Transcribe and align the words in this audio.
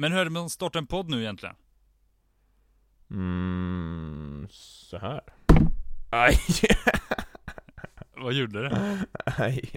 Men 0.00 0.12
hur 0.12 0.20
är 0.20 0.24
det 0.24 0.30
med 0.30 0.42
att 0.42 0.52
starta 0.52 0.78
en 0.78 0.86
podd 0.86 1.08
nu 1.08 1.20
egentligen? 1.20 1.54
Mm, 3.10 4.46
så 4.50 4.98
här. 4.98 5.20
Aj! 6.10 6.38
Vad 8.16 8.32
gjorde 8.32 8.68
du? 8.68 8.76
Aj. 9.26 9.70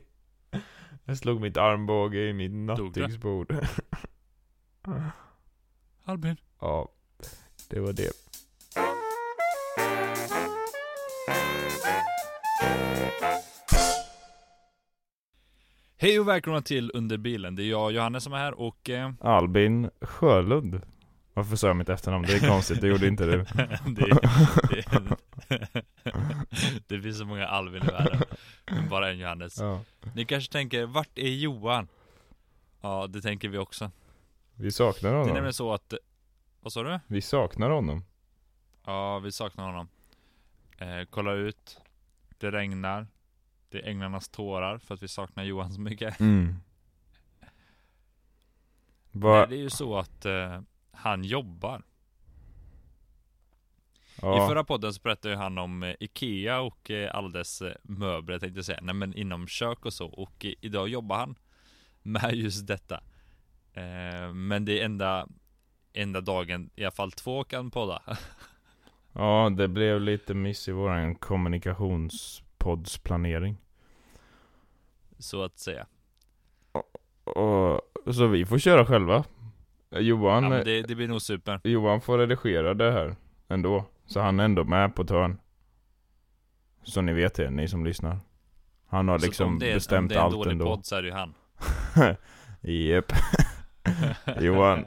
Jag 1.06 1.18
slog 1.18 1.42
mitt 1.42 1.58
armbåge 1.58 2.30
i 2.30 2.34
mitt 2.34 2.52
det? 2.52 2.58
nattduksbord. 2.58 3.56
Albin? 6.04 6.38
ja, 6.60 6.90
det 7.70 7.80
var 7.80 7.94
det. 7.94 8.12
Hej 16.04 16.20
och 16.20 16.28
välkomna 16.28 16.62
till 16.62 16.92
Under 16.94 17.18
bilen. 17.18 17.56
Det 17.56 17.64
är 17.64 17.70
jag, 17.70 17.92
Johannes, 17.92 18.24
som 18.24 18.34
är 18.34 18.38
här 18.38 18.60
och... 18.60 18.90
Eh, 18.90 19.12
Albin 19.22 19.90
Sjölund. 20.02 20.82
Varför 21.34 21.56
sa 21.56 21.68
jag 21.68 21.76
mitt 21.76 21.90
efternamn? 21.90 22.26
Det 22.26 22.34
är 22.34 22.50
konstigt, 22.50 22.82
det 22.82 22.88
gjorde 22.88 23.08
inte 23.08 23.26
du. 23.26 23.38
det, 23.86 24.18
det, 24.70 25.68
det 26.88 27.02
finns 27.02 27.18
så 27.18 27.26
många 27.26 27.48
Albin 27.48 27.84
i 27.84 27.86
världen. 27.86 28.22
Men 28.66 28.90
bara 28.90 29.12
en 29.12 29.20
Johannes. 29.20 29.60
Ja. 29.60 29.82
Ni 30.16 30.26
kanske 30.26 30.52
tänker, 30.52 30.86
vart 30.86 31.18
är 31.18 31.30
Johan? 31.30 31.88
Ja, 32.82 33.08
det 33.08 33.22
tänker 33.22 33.50
vi 33.50 33.58
också. 33.58 33.92
Vi 34.56 34.72
saknar 34.72 35.10
Det 35.10 35.16
är 35.16 35.20
honom. 35.20 35.34
nämligen 35.34 35.54
så 35.54 35.74
att... 35.74 35.94
Vad 36.62 36.74
sa 36.74 36.84
du? 36.84 37.00
Vi 37.08 37.22
saknar 37.22 37.70
honom. 37.70 38.04
Ja, 38.86 39.20
vi 39.20 39.32
saknar 39.32 39.66
honom. 39.66 39.88
Eh, 40.78 41.08
kolla 41.10 41.34
ut. 41.34 41.78
Det 42.38 42.52
regnar. 42.52 43.08
Det 43.74 43.80
är 43.80 43.90
änglarnas 43.90 44.30
tårar 44.30 44.78
för 44.78 44.94
att 44.94 45.04
vi 45.04 45.08
saknar 45.08 45.44
Johan 45.44 45.74
så 45.74 45.82
mycket. 45.82 46.20
Mm. 46.20 46.56
Nej, 47.40 47.50
Va? 49.12 49.46
det 49.46 49.56
är 49.56 49.60
ju 49.60 49.70
så 49.70 49.98
att 49.98 50.26
eh, 50.26 50.62
han 50.92 51.24
jobbar. 51.24 51.84
Ja. 54.22 54.46
I 54.46 54.48
förra 54.48 54.64
podden 54.64 54.94
så 54.94 55.02
berättade 55.02 55.36
han 55.36 55.58
om 55.58 55.84
eh, 55.84 55.96
Ikea 56.00 56.62
och 56.62 56.92
eh, 56.92 57.16
alla 57.16 57.30
dess 57.30 57.62
eh, 57.62 57.74
möbler 57.84 58.40
tänkte 58.40 58.58
jag 58.58 58.66
säga. 58.66 58.80
Nej 58.82 58.96
men 58.96 59.14
inom 59.14 59.48
kök 59.48 59.86
och 59.86 59.94
så. 59.94 60.08
Och 60.08 60.46
idag 60.62 60.88
jobbar 60.88 61.18
han 61.18 61.36
med 62.02 62.36
just 62.36 62.68
detta. 62.68 63.04
Men 64.34 64.66
det 64.66 64.80
är 64.80 64.86
enda, 64.86 65.28
enda 65.94 66.22
dagen, 66.22 66.70
i 66.76 66.84
alla 66.84 66.92
fall 66.92 67.12
två 67.12 67.44
kan 67.44 67.72
podda. 67.72 68.02
ja, 69.14 69.50
det 69.58 69.68
blev 69.68 70.02
lite 70.02 70.34
miss 70.34 70.68
i 70.68 70.72
våran 70.72 71.16
kommunikationspoddsplanering. 71.16 73.58
Så 75.24 75.44
att 75.44 75.60
säga. 75.60 75.86
Och, 77.24 77.82
så 78.16 78.28
vi 78.28 78.46
får 78.46 78.58
köra 78.60 78.86
själva. 78.86 79.24
Johan, 79.92 80.44
Ja, 80.44 80.50
men 80.50 80.66
det, 80.66 80.82
det 80.82 80.96
blir 80.96 81.08
nog 81.08 81.22
super. 81.22 81.60
Johan 81.64 82.02
får 82.02 82.18
redigera 82.18 82.74
det 82.74 82.92
här 82.92 83.16
ändå. 83.48 83.86
Så 84.06 84.20
han 84.20 84.40
är 84.40 84.46
ändå 84.46 84.64
med 84.64 84.96
på 84.96 85.04
törn. 85.04 85.38
Så 86.84 87.02
ni 87.02 87.14
vet 87.14 87.34
det, 87.36 87.50
ni 87.50 87.68
som 87.68 87.86
lyssnar. 87.86 88.20
Han 88.88 89.08
har 89.08 89.20
Så 89.20 89.26
liksom 89.26 89.48
om 89.48 89.60
det, 89.60 89.66
är- 89.68 89.72
om 89.72 89.76
bestämt 89.76 90.10
det 90.10 90.16
är 90.16 90.20
en 90.20 90.26
allt 90.26 90.34
dålig 90.34 90.52
ändå. 90.52 90.66
podd 90.66 90.86
så 90.86 90.96
är 90.96 91.02
det 91.02 91.08
ju 91.08 91.14
han. 91.14 91.34
Japp. 92.62 93.12
Johan, 94.42 94.86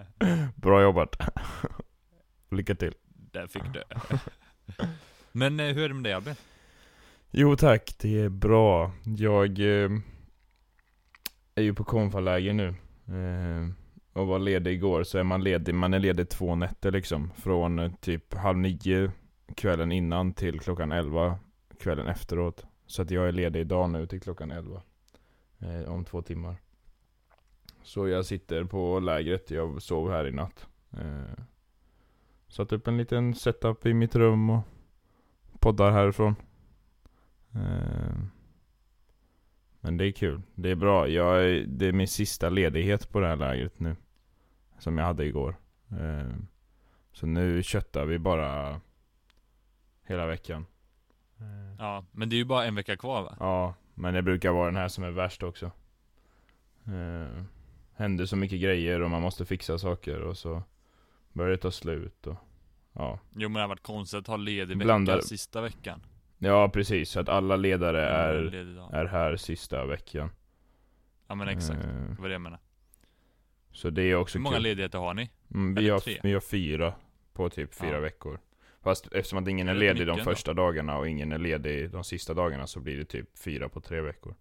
bra 0.55 0.83
jobbat. 0.83 1.17
Lycka 2.51 2.75
till. 2.75 2.95
Där 3.09 3.47
fick 3.47 3.63
du. 3.73 3.83
Men 5.33 5.61
eh, 5.61 5.67
hur 5.67 5.85
är 5.85 5.89
det 5.89 5.95
med 5.95 6.05
dig 6.05 6.13
Albin? 6.13 6.35
Jo 7.31 7.57
tack, 7.57 7.95
det 7.99 8.21
är 8.21 8.29
bra. 8.29 8.93
Jag 9.05 9.83
eh, 9.85 9.91
är 11.57 11.63
ju 11.63 11.75
på 11.75 11.85
konfaläger 11.85 12.53
nu. 12.53 12.69
Eh, 13.07 13.69
och 14.13 14.27
var 14.27 14.39
ledig 14.39 14.73
igår, 14.73 15.03
så 15.03 15.19
är 15.19 15.25
man 15.25 15.45
ledig, 15.45 15.75
man 15.75 15.95
är 15.95 15.99
ledig 15.99 16.29
två 16.29 16.55
nätter 16.55 16.93
liksom. 16.93 17.31
Från 17.37 17.79
eh, 17.79 17.93
typ 18.01 18.35
halv 18.35 18.59
nio 18.59 19.13
kvällen 19.55 19.93
innan 19.93 20.33
till 20.33 20.61
klockan 20.61 20.93
elva 20.93 21.39
kvällen 21.81 22.07
efteråt. 22.07 22.67
Så 22.87 23.03
att 23.03 23.11
jag 23.11 23.29
är 23.29 23.33
ledig 23.33 23.61
idag 23.61 23.91
nu 23.91 24.07
till 24.07 24.21
klockan 24.21 24.51
elva. 24.51 24.83
Eh, 25.59 25.93
om 25.93 26.05
två 26.05 26.23
timmar. 26.23 26.57
Så 27.83 28.09
jag 28.09 28.27
sitter 28.27 28.65
på 28.65 29.01
lägret, 29.01 29.51
jag 29.51 29.83
sov 29.83 30.11
här 30.11 30.27
i 30.27 30.33
natt. 30.33 30.67
Eh, 30.93 31.45
satt 32.49 32.73
upp 32.73 32.89
en 32.89 32.97
liten 32.97 33.35
setup 33.35 33.87
i 33.87 33.95
mitt 33.95 34.17
rum 34.17 34.51
och 34.51 34.63
poddar 35.61 35.91
härifrån. 35.91 36.35
Eh, 37.55 38.17
men 39.87 39.97
det 39.97 40.07
är 40.07 40.13
kul. 40.13 40.43
Det 40.55 40.71
är 40.71 40.75
bra. 40.75 41.09
Jag 41.09 41.69
det 41.69 41.87
är 41.87 41.93
min 41.93 42.09
sista 42.09 42.49
ledighet 42.49 43.11
på 43.11 43.21
det 43.21 43.27
här 43.27 43.37
lägret 43.37 43.81
nu. 43.81 43.97
Som 44.79 44.99
jag 44.99 45.05
hade 45.07 45.25
igår. 45.25 45.57
Eh, 45.91 46.35
Så 47.13 47.27
nu 47.27 47.63
köttar 47.63 48.05
vi 48.05 48.19
bara 48.19 48.81
hela 50.05 50.27
veckan. 50.27 50.67
Eh, 51.39 51.77
Ja, 51.79 52.05
men 52.13 52.29
det 52.29 52.37
är 52.37 52.39
ju 52.39 52.45
bara 52.45 52.65
en 52.65 52.75
vecka 52.75 52.97
kvar 52.97 53.23
va? 53.23 53.37
Ja, 53.41 53.75
men 53.95 54.15
det 54.15 54.23
brukar 54.23 54.51
vara 54.51 54.67
den 54.67 54.77
här 54.77 54.89
som 54.89 55.05
är 55.05 55.11
värst 55.11 55.43
också. 55.43 55.71
Eh, 56.87 57.43
händer 57.95 58.27
så 58.27 58.37
mycket 58.37 58.61
grejer 58.61 59.01
och 59.03 59.11
man 59.11 59.23
måste 59.23 59.45
fixa 59.45 59.79
saker 59.79 60.21
och 60.21 60.39
så 60.39 60.63
börjar 61.33 61.51
det 61.51 61.57
ta 61.59 61.71
slut 61.71 62.27
och 62.27 62.37
ja. 62.93 63.19
Jo 63.35 63.49
men 63.49 63.55
det 63.55 63.61
har 63.61 63.69
varit 63.69 63.83
konstigt 63.83 64.19
att 64.21 64.27
ha 64.27 64.37
ledig 64.37 64.77
vecka 64.77 64.85
Blandar- 64.87 65.21
sista 65.21 65.61
veckan. 65.61 66.01
Ja 66.39 66.69
precis, 66.69 67.11
så 67.11 67.21
att 67.21 67.29
alla 67.29 67.57
ledare 67.57 68.03
är, 68.07 68.35
är 68.95 69.05
här 69.05 69.37
sista 69.37 69.87
veckan. 69.87 70.31
Ja 71.27 71.35
men 71.35 71.49
exakt, 71.49 71.85
Eh, 71.85 71.91
det 71.91 72.21
var 72.23 72.29
det 72.29 72.33
jag 72.35 72.41
menade. 72.41 72.63
Så 73.73 73.91
det 73.91 74.03
är 74.03 74.15
också 74.17 74.39
Hur 74.39 74.43
många 74.43 74.57
kul. 74.57 74.63
ledigheter 74.63 74.99
har 74.99 75.15
ni? 75.15 75.31
Mm, 75.55 75.75
vi, 75.75 75.81
eller 75.81 75.93
har, 75.93 76.01
tre? 76.01 76.21
vi 76.23 76.33
har 76.33 76.41
fyra 76.41 76.95
på 77.33 77.51
typ 77.51 77.75
fyra 77.75 77.91
Ja. 77.95 78.01
veckor. 78.01 78.39
Fast 78.83 79.07
eftersom 79.13 79.39
att 79.43 79.49
ingen 79.49 79.67
Det 79.67 79.73
är 79.73 79.77
är 79.77 79.81
ledig 79.81 79.93
mycket 79.95 80.07
de 80.07 80.13
ändå. 80.21 80.25
första 80.25 80.55
dagarna 80.55 80.99
och 80.99 81.09
ingen 81.09 81.33
är 81.33 81.39
ledig 81.39 81.91
de 81.91 82.05
sista 82.05 82.35
dagarna 82.35 82.67
så 82.67 82.81
blir 82.81 82.97
det 82.97 83.05
typ 83.05 83.39
fyra 83.39 83.69
på 83.69 83.81
tre 83.81 84.01
veckor. 84.01 84.35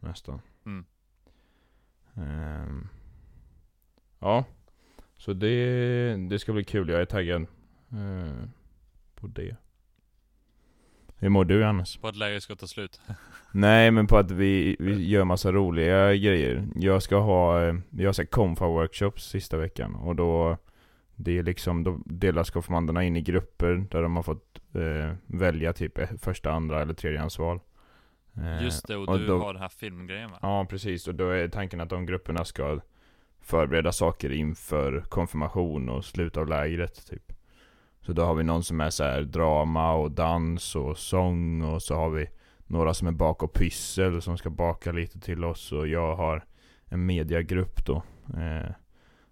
Nästan. 0.00 0.40
Mm. 0.66 0.84
Ehm, 2.14 2.88
ja. 4.18 4.44
Så 5.16 5.32
det, 5.32 6.16
det 6.28 6.38
ska 6.38 6.52
bli 6.52 6.64
kul, 6.64 6.88
jag 6.88 7.00
är 7.00 7.04
taggad 7.04 7.42
eh, 7.92 8.48
på 9.14 9.26
det. 9.26 9.56
Hur 11.22 11.28
mår 11.28 11.44
du 11.44 11.64
Hannes? 11.64 11.96
På 11.96 12.08
att 12.08 12.16
läget 12.16 12.42
ska 12.42 12.56
ta 12.56 12.66
slut. 12.66 13.00
Nej 13.52 13.90
men 13.90 14.06
på 14.06 14.16
att 14.16 14.30
vi, 14.30 14.76
vi 14.80 15.08
gör 15.08 15.24
massa 15.24 15.52
roliga 15.52 16.14
grejer. 16.14 16.66
Jag 16.74 17.02
ska 17.02 17.16
ha, 17.16 17.62
eh, 17.64 17.74
vi 17.90 18.04
har 18.04 18.12
så 18.12 18.22
här 18.22 18.26
konfa 18.26 18.66
workshops 18.66 19.24
sista 19.28 19.56
veckan 19.56 19.94
och 19.94 20.16
då 20.16 20.56
Det 21.16 21.38
är 21.38 21.42
liksom, 21.42 21.84
då 21.84 22.00
delas 22.06 22.50
konfirmanderna 22.50 23.04
in 23.04 23.16
i 23.16 23.20
grupper 23.20 23.86
där 23.90 24.02
de 24.02 24.16
har 24.16 24.22
fått 24.22 24.60
eh, 24.74 25.14
välja 25.26 25.72
typ 25.72 25.98
eh, 25.98 26.08
första, 26.20 26.52
andra 26.52 26.82
eller 26.82 26.94
tredjehandsval. 26.94 27.60
Eh, 28.36 28.64
Just 28.64 28.88
det, 28.88 28.96
och, 28.96 29.08
och 29.08 29.18
du 29.18 29.26
då- 29.26 29.38
har 29.38 29.52
den 29.52 29.62
här 29.62 29.68
filmgrejen 29.68 30.30
va? 30.30 30.38
Ja 30.42 30.66
precis, 30.70 31.08
och 31.08 31.14
då 31.14 31.28
är 31.30 31.48
tanken 31.48 31.80
att 31.80 31.90
de 31.90 32.06
grupperna 32.06 32.44
ska 32.44 32.80
förbereda 33.40 33.92
saker 33.92 34.32
inför 34.32 35.00
konfirmation 35.08 35.88
och 35.88 36.04
slut 36.04 36.36
av 36.36 36.46
lägret 36.48 37.06
typ. 37.10 37.32
Så 38.02 38.12
då 38.12 38.22
har 38.24 38.34
vi 38.34 38.44
någon 38.44 38.64
som 38.64 38.80
är 38.80 38.90
så 38.90 39.04
här 39.04 39.22
drama 39.22 39.92
och 39.94 40.10
dans 40.10 40.76
och 40.76 40.98
sång 40.98 41.62
och 41.62 41.82
så 41.82 41.94
har 41.94 42.10
vi 42.10 42.28
några 42.66 42.94
som 42.94 43.08
är 43.08 43.12
bak 43.12 43.42
och 43.42 43.52
pyssel 43.52 44.22
som 44.22 44.38
ska 44.38 44.50
baka 44.50 44.92
lite 44.92 45.20
till 45.20 45.44
oss 45.44 45.72
och 45.72 45.88
jag 45.88 46.16
har 46.16 46.44
en 46.84 47.06
mediagrupp 47.06 47.86
då. 47.86 48.02
Eh, 48.36 48.70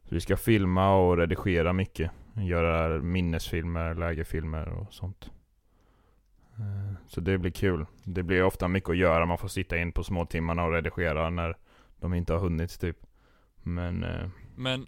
så 0.04 0.14
vi 0.14 0.20
ska 0.20 0.36
filma 0.36 0.94
och 0.94 1.16
redigera 1.16 1.72
mycket. 1.72 2.10
Göra 2.36 3.02
minnesfilmer, 3.02 3.94
lägerfilmer 3.94 4.68
och 4.68 4.92
sånt. 4.92 5.30
Eh, 6.58 6.94
Så 7.06 7.20
det 7.20 7.38
blir 7.38 7.50
kul. 7.50 7.86
Det 8.04 8.22
blir 8.22 8.42
ofta 8.42 8.68
mycket 8.68 8.90
att 8.90 8.96
göra. 8.96 9.26
Man 9.26 9.38
får 9.38 9.48
sitta 9.48 9.78
in 9.78 9.92
på 9.92 10.04
små 10.04 10.26
timmarna 10.26 10.64
och 10.64 10.72
redigera 10.72 11.30
när 11.30 11.56
de 12.00 12.14
inte 12.14 12.32
har 12.32 12.40
hunnit 12.40 12.80
typ. 12.80 12.96
Men 13.62 14.04
eh, 14.04 14.28
Men, 14.56 14.86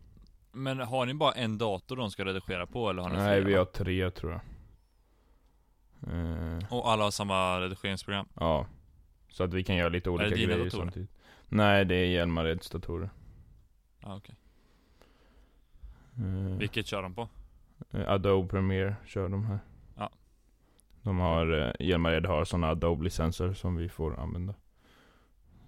men 0.52 0.78
har 0.78 1.06
ni 1.06 1.14
bara 1.14 1.32
en 1.32 1.58
dator 1.58 1.96
de 1.96 2.10
ska 2.10 2.24
redigera 2.24 2.66
på 2.66 2.90
eller 2.90 3.02
har 3.02 3.10
ni 3.10 3.16
nej, 3.16 3.26
flera? 3.42 3.44
vi 3.44 3.54
har 3.54 3.64
tre 3.64 4.10
tror 4.10 4.32
jag. 4.32 4.40
Eh, 6.14 6.58
Och 6.72 6.90
alla 6.90 7.04
har 7.04 7.10
samma 7.10 7.60
redigeringsprogram? 7.60 8.26
ja. 8.34 8.66
Så 9.28 9.44
att 9.44 9.54
vi 9.54 9.64
kan 9.64 9.76
göra 9.76 9.88
lite 9.88 10.10
olika 10.10 10.34
dina 10.34 10.36
grejer 10.52 10.64
datorer? 10.64 10.82
samtidigt. 10.84 11.10
Nej, 11.48 11.84
det 11.84 11.94
är 11.94 12.06
Hjälmareds 12.06 12.70
datorer. 12.70 13.10
Ja, 14.00 14.16
okej. 14.16 14.34
Eh, 16.16 16.56
Vilket 16.58 16.86
kör 16.86 17.02
de 17.02 17.14
på? 17.14 17.28
Eh, 17.90 18.10
Adobe 18.10 18.48
Premiere 18.48 18.96
kör 19.06 19.28
de 19.28 19.44
här. 19.44 19.58
Ja. 19.96 20.10
De 21.02 21.18
har, 21.18 21.58
eh, 21.80 21.86
Hjälmared 21.86 22.26
har 22.26 22.44
sådana 22.44 22.68
Adobe-licenser 22.68 23.52
som 23.52 23.76
vi 23.76 23.88
får 23.88 24.20
använda. 24.20 24.54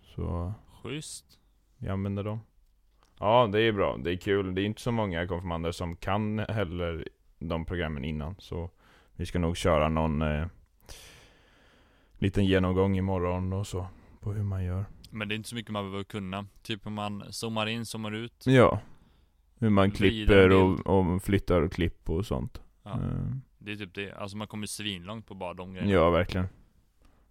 Så 0.03 0.53
Schysst. 0.83 1.39
vi 1.79 1.89
använder 1.89 2.25
dem. 2.25 2.41
Ja, 3.21 3.49
det 3.53 3.61
är 3.61 3.73
bra. 3.73 3.97
Det 3.97 4.11
är 4.13 4.17
kul. 4.17 4.55
Det 4.55 4.61
är 4.63 4.65
inte 4.65 4.81
så 4.81 4.93
många 4.93 5.27
konfirmander 5.27 5.73
som 5.73 5.97
kan 5.97 6.39
heller 6.39 7.09
de 7.39 7.65
programmen 7.65 8.05
innan. 8.05 8.35
Så 8.39 8.71
vi 9.17 9.27
ska 9.27 9.39
nog 9.39 9.57
köra 9.57 9.89
någon 9.89 10.23
eh, 10.23 10.47
liten 12.19 12.45
genomgång 12.45 12.97
imorgon 12.99 13.53
och 13.53 13.67
så. 13.67 13.87
På 14.21 14.33
hur 14.33 14.43
man 14.43 14.65
gör. 14.65 14.85
Men 15.11 15.29
det 15.29 15.35
är 15.35 15.37
inte 15.37 15.49
så 15.49 15.55
mycket 15.55 15.73
man 15.73 15.85
behöver 15.85 16.05
kunna. 16.05 16.47
Typ 16.63 16.87
om 16.87 16.93
man 16.95 17.25
zoomar 17.33 17.67
in, 17.67 17.87
zoomar 17.87 18.13
ut. 18.13 18.45
Ja. 18.47 18.81
Hur 19.59 19.71
man 19.71 19.91
klipper 19.91 20.51
och, 20.53 20.87
och 20.87 21.23
flyttar 21.23 21.69
klipp 21.69 22.11
och 22.11 22.27
sånt. 22.27 22.63
Ja. 22.83 22.91
Eh, 22.91 23.37
Det 23.59 23.73
är 23.73 23.77
typ 23.77 23.95
det, 23.95 24.13
alltså 24.13 24.37
man 24.37 24.47
kommer 24.47 24.67
svinlångt 24.67 25.27
på 25.27 25.35
bara 25.35 25.55
de 25.55 25.73
grejerna 25.73 25.93
Ja, 25.93 26.11
verkligen. 26.11 26.47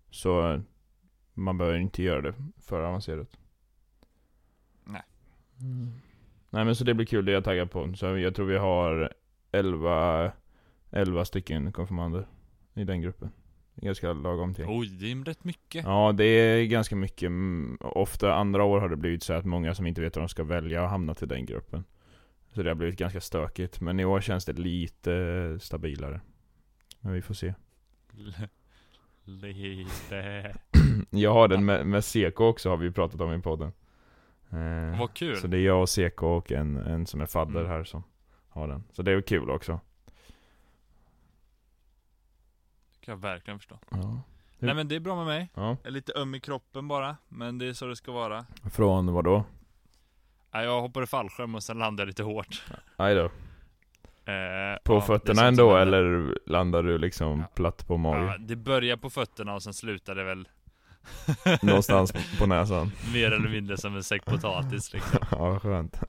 Så 0.09 0.51
eh, 0.51 0.59
man 1.33 1.57
behöver 1.57 1.77
inte 1.79 2.03
göra 2.03 2.21
det 2.21 2.33
för 2.61 2.81
avancerat. 2.81 3.37
Nej. 5.57 5.71
Mm. 5.71 5.93
Nej 6.49 6.65
men 6.65 6.75
så 6.75 6.83
det 6.83 6.93
blir 6.93 7.05
kul, 7.05 7.25
det 7.25 7.31
är 7.31 7.33
jag 7.33 7.43
taggad 7.43 7.71
på. 7.71 7.93
Så 7.95 8.17
jag 8.17 8.35
tror 8.35 8.45
vi 8.45 8.57
har 8.57 9.13
11, 9.51 10.31
11 10.91 11.25
stycken 11.25 11.71
konfirmander 11.71 12.27
i 12.73 12.83
den 12.83 13.01
gruppen. 13.01 13.31
Ganska 13.75 14.13
lagom 14.13 14.53
till. 14.53 14.65
Oj, 14.67 14.87
det 14.87 15.11
är 15.11 15.25
rätt 15.25 15.43
mycket 15.43 15.85
Ja, 15.85 16.11
det 16.11 16.23
är 16.25 16.65
ganska 16.65 16.95
mycket. 16.95 17.27
Mm, 17.27 17.77
Ofta 17.81 18.33
andra 18.33 18.63
år 18.63 18.79
har 18.79 18.89
det 18.89 18.95
blivit 18.95 19.23
så 19.23 19.33
att 19.33 19.45
många 19.45 19.75
som 19.75 19.87
inte 19.87 20.01
vet 20.01 20.15
vad 20.15 20.23
de 20.23 20.29
ska 20.29 20.43
välja 20.43 20.81
har 20.81 20.87
hamnat 20.87 21.23
i 21.23 21.25
den 21.25 21.45
gruppen. 21.45 21.83
Så 22.53 22.63
det 22.63 22.69
har 22.69 22.75
blivit 22.75 22.99
ganska 22.99 23.21
stökigt. 23.21 23.81
Men 23.81 23.99
i 23.99 24.05
år 24.05 24.21
känns 24.21 24.45
det 24.45 24.53
lite 24.53 25.57
stabilare. 25.61 26.21
Men 26.99 27.13
vi 27.13 27.21
får 27.21 27.33
se. 27.33 27.53
Lite 29.25 30.55
Jag 31.09 31.33
har 31.33 31.47
den 31.47 31.65
med, 31.65 31.87
med 31.87 32.03
Seko 32.03 32.43
också 32.43 32.69
har 32.69 32.77
vi 32.77 32.91
pratat 32.91 33.21
om 33.21 33.33
i 33.33 33.41
podden. 33.41 33.71
Eh, 34.53 34.99
Vad 34.99 35.13
kul! 35.13 35.37
Så 35.37 35.47
det 35.47 35.57
är 35.57 35.61
jag 35.65 35.81
och 35.81 35.89
Seko 35.89 36.27
och 36.27 36.51
en, 36.51 36.77
en 36.77 37.05
som 37.07 37.21
är 37.21 37.25
fadder 37.25 37.59
Mm. 37.59 37.71
här 37.71 37.83
som 37.83 38.03
har 38.49 38.67
den. 38.67 38.83
Så 38.91 39.01
det 39.01 39.11
är 39.11 39.21
kul 39.21 39.49
också. 39.49 39.79
kan 43.01 43.11
jag 43.11 43.17
verkligen 43.21 43.59
förstå 43.59 43.79
Ja. 43.89 44.21
Nej 44.59 44.75
men 44.75 44.87
det 44.87 44.95
är 44.95 44.99
bra 44.99 45.15
med 45.15 45.25
mig 45.25 45.49
ja. 45.53 45.67
Jag 45.81 45.87
är 45.87 45.91
lite 45.91 46.13
öm 46.15 46.35
i 46.35 46.39
kroppen 46.39 46.87
bara, 46.87 47.17
men 47.27 47.57
det 47.57 47.65
är 47.67 47.73
så 47.73 47.85
det 47.85 47.95
ska 47.95 48.11
vara 48.11 48.45
Från 48.73 49.13
vad 49.13 49.23
då? 49.23 49.43
Jag 50.51 50.81
hoppade 50.81 51.07
fallskärm 51.07 51.55
och 51.55 51.63
sen 51.63 51.77
landade 51.79 52.01
jag 52.01 52.07
lite 52.07 52.23
hårt 52.23 52.63
Aj 52.95 53.15
då. 53.15 53.23
eh, 53.25 53.29
På 54.83 54.93
ja, 54.93 54.99
det 54.99 55.01
fötterna 55.01 55.47
ändå 55.47 55.75
eller 55.75 56.37
landar 56.45 56.83
du 56.83 56.97
liksom 56.97 57.39
Ja. 57.39 57.45
platt 57.55 57.87
på 57.87 57.97
mage? 57.97 58.25
Ja, 58.25 58.37
det 58.39 58.55
började 58.55 59.01
på 59.01 59.09
fötterna 59.09 59.53
och 59.53 59.63
sen 59.63 59.73
slutade 59.73 60.23
väl 60.23 60.47
Någonstans 61.61 62.13
på 62.39 62.45
näsan? 62.45 62.91
Mer 63.13 63.31
eller 63.31 63.49
mindre 63.49 63.77
som 63.77 63.95
en 63.95 64.03
säck 64.03 64.25
potatis 64.25 64.93
liksom 64.93 65.19
ja, 65.31 65.59
skönt. 65.59 65.99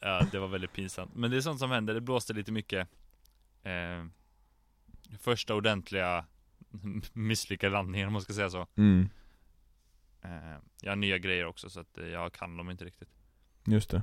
Ja, 0.00 0.26
det 0.32 0.38
var 0.38 0.48
väldigt 0.48 0.72
pinsamt. 0.72 1.14
Men 1.14 1.30
det 1.30 1.36
är 1.36 1.40
sånt 1.40 1.58
som 1.58 1.70
händer, 1.70 1.94
det 1.94 2.00
blåste 2.00 2.32
lite 2.32 2.52
mycket. 2.52 2.88
Eh, 3.62 4.06
första 5.18 5.54
ordentliga 5.54 6.24
misslyckade 7.12 7.72
landningen 7.72 8.06
om 8.06 8.12
man 8.12 8.22
ska 8.22 8.32
säga 8.32 8.50
så. 8.50 8.66
Mm, 8.76 9.08
Eh, 10.22 10.58
jag 10.80 10.90
har 10.90 10.96
nya 10.96 11.18
grejer 11.18 11.44
också 11.44 11.70
så 11.70 11.80
att 11.80 11.98
eh, 11.98 12.06
jag 12.06 12.32
kan 12.32 12.56
dem 12.56 12.70
inte 12.70 12.84
riktigt. 12.84 13.08
just 13.64 13.90
det. 13.90 14.02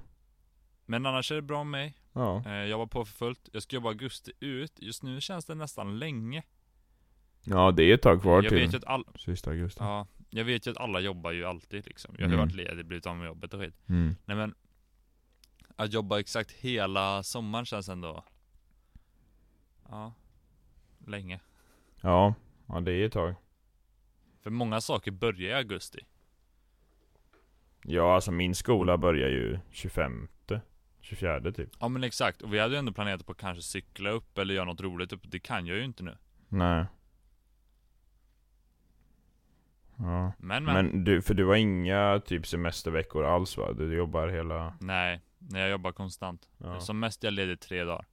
Men 0.86 1.06
annars 1.06 1.32
är 1.32 1.36
det 1.36 1.42
bra 1.42 1.64
med 1.64 1.72
mig. 1.72 1.98
Ja. 2.14 2.44
Eh, 2.46 2.52
jag 2.54 2.78
var 2.78 2.88
på 2.88 3.06
för 3.06 3.14
fullt. 3.14 3.50
Jag 3.54 3.64
ska 3.64 3.76
jobba 3.76 3.90
augusti 3.90 4.32
ut. 4.40 4.74
Just 4.80 5.04
nu 5.04 5.22
känns 5.22 5.46
det 5.46 5.56
nästan 5.56 6.00
länge. 6.00 6.44
Ja, 7.44 7.72
det 7.72 7.84
är 7.84 7.94
ett 7.94 8.02
tag 8.02 8.22
kvar 8.22 8.44
jag 8.44 8.50
till 8.50 8.58
vet 8.58 8.76
att 8.76 8.86
all, 8.86 9.06
sista 9.20 9.50
augusti. 9.50 9.84
ja, 9.84 10.08
jag 10.30 10.46
vet 10.46 10.68
ju 10.68 10.72
att 10.72 10.78
alla 10.78 11.00
jobbar 11.00 11.32
ju 11.32 11.46
alltid 11.46 11.86
liksom. 11.86 12.16
Jag 12.18 12.26
har 12.26 12.34
Mm. 12.34 12.40
varit 12.40 12.56
ledig, 12.56 12.86
blivit 12.86 13.06
av 13.06 13.18
med 13.18 13.26
jobbet 13.28 13.54
och 13.54 13.60
skit. 13.60 13.76
Mm. 13.90 14.16
Nej 14.26 14.38
men 14.38 14.56
Att 15.76 15.94
jobba 15.94 16.20
exakt 16.20 16.52
hela 16.52 17.24
sommaren 17.24 17.66
känns 17.66 17.90
ändå 17.90 18.24
Ja 19.90 20.14
Länge 21.08 21.40
Ja, 22.02 22.34
ja 22.68 22.80
det 22.80 22.92
är 22.92 23.06
ett 23.06 23.14
tag. 23.14 23.36
För 24.42 24.50
många 24.50 24.82
saker 24.82 25.12
börjar 25.12 25.50
i 25.50 25.54
augusti 25.54 26.00
Ja, 27.84 28.16
alltså 28.16 28.32
min 28.32 28.56
skola 28.56 28.98
börjar 28.98 29.30
ju 29.30 29.60
25 29.72 30.28
24 31.02 31.52
typ. 31.52 31.70
Ja 31.80 31.88
men 31.88 32.04
exakt, 32.04 32.42
och 32.42 32.54
vi 32.54 32.60
hade 32.60 32.74
ju 32.74 32.80
ändå 32.80 32.92
planerat 32.94 33.26
på 33.26 33.32
att 33.32 33.38
kanske 33.38 33.62
cykla 33.64 34.10
upp 34.10 34.38
eller 34.38 34.54
göra 34.54 34.66
något 34.66 34.82
roligt 34.82 35.14
upp 35.14 35.22
Det 35.24 35.40
kan 35.40 35.68
jag 35.68 35.78
ju 35.78 35.84
inte 35.84 36.04
nu 36.04 36.18
Nej. 36.50 36.86
Ja. 39.98 40.34
Men 40.38 40.64
men, 40.64 40.74
Men 40.74 41.04
du, 41.04 41.22
för 41.22 41.34
du 41.34 41.46
har 41.46 41.56
inga 41.56 42.22
typ 42.26 42.48
semesterveckor 42.48 43.26
alls 43.26 43.58
va? 43.58 43.72
Du 43.74 43.96
jobbar 43.96 44.28
hela... 44.28 44.78
Nej, 44.80 45.22
när 45.38 45.60
jag 45.60 45.70
jobbar 45.70 45.92
konstant 45.92 46.50
Ja, 46.58 46.80
Som 46.80 47.00
mest 47.00 47.24
jag 47.24 47.34
ledig 47.34 47.60
tre 47.60 47.84
dagar 47.84 48.06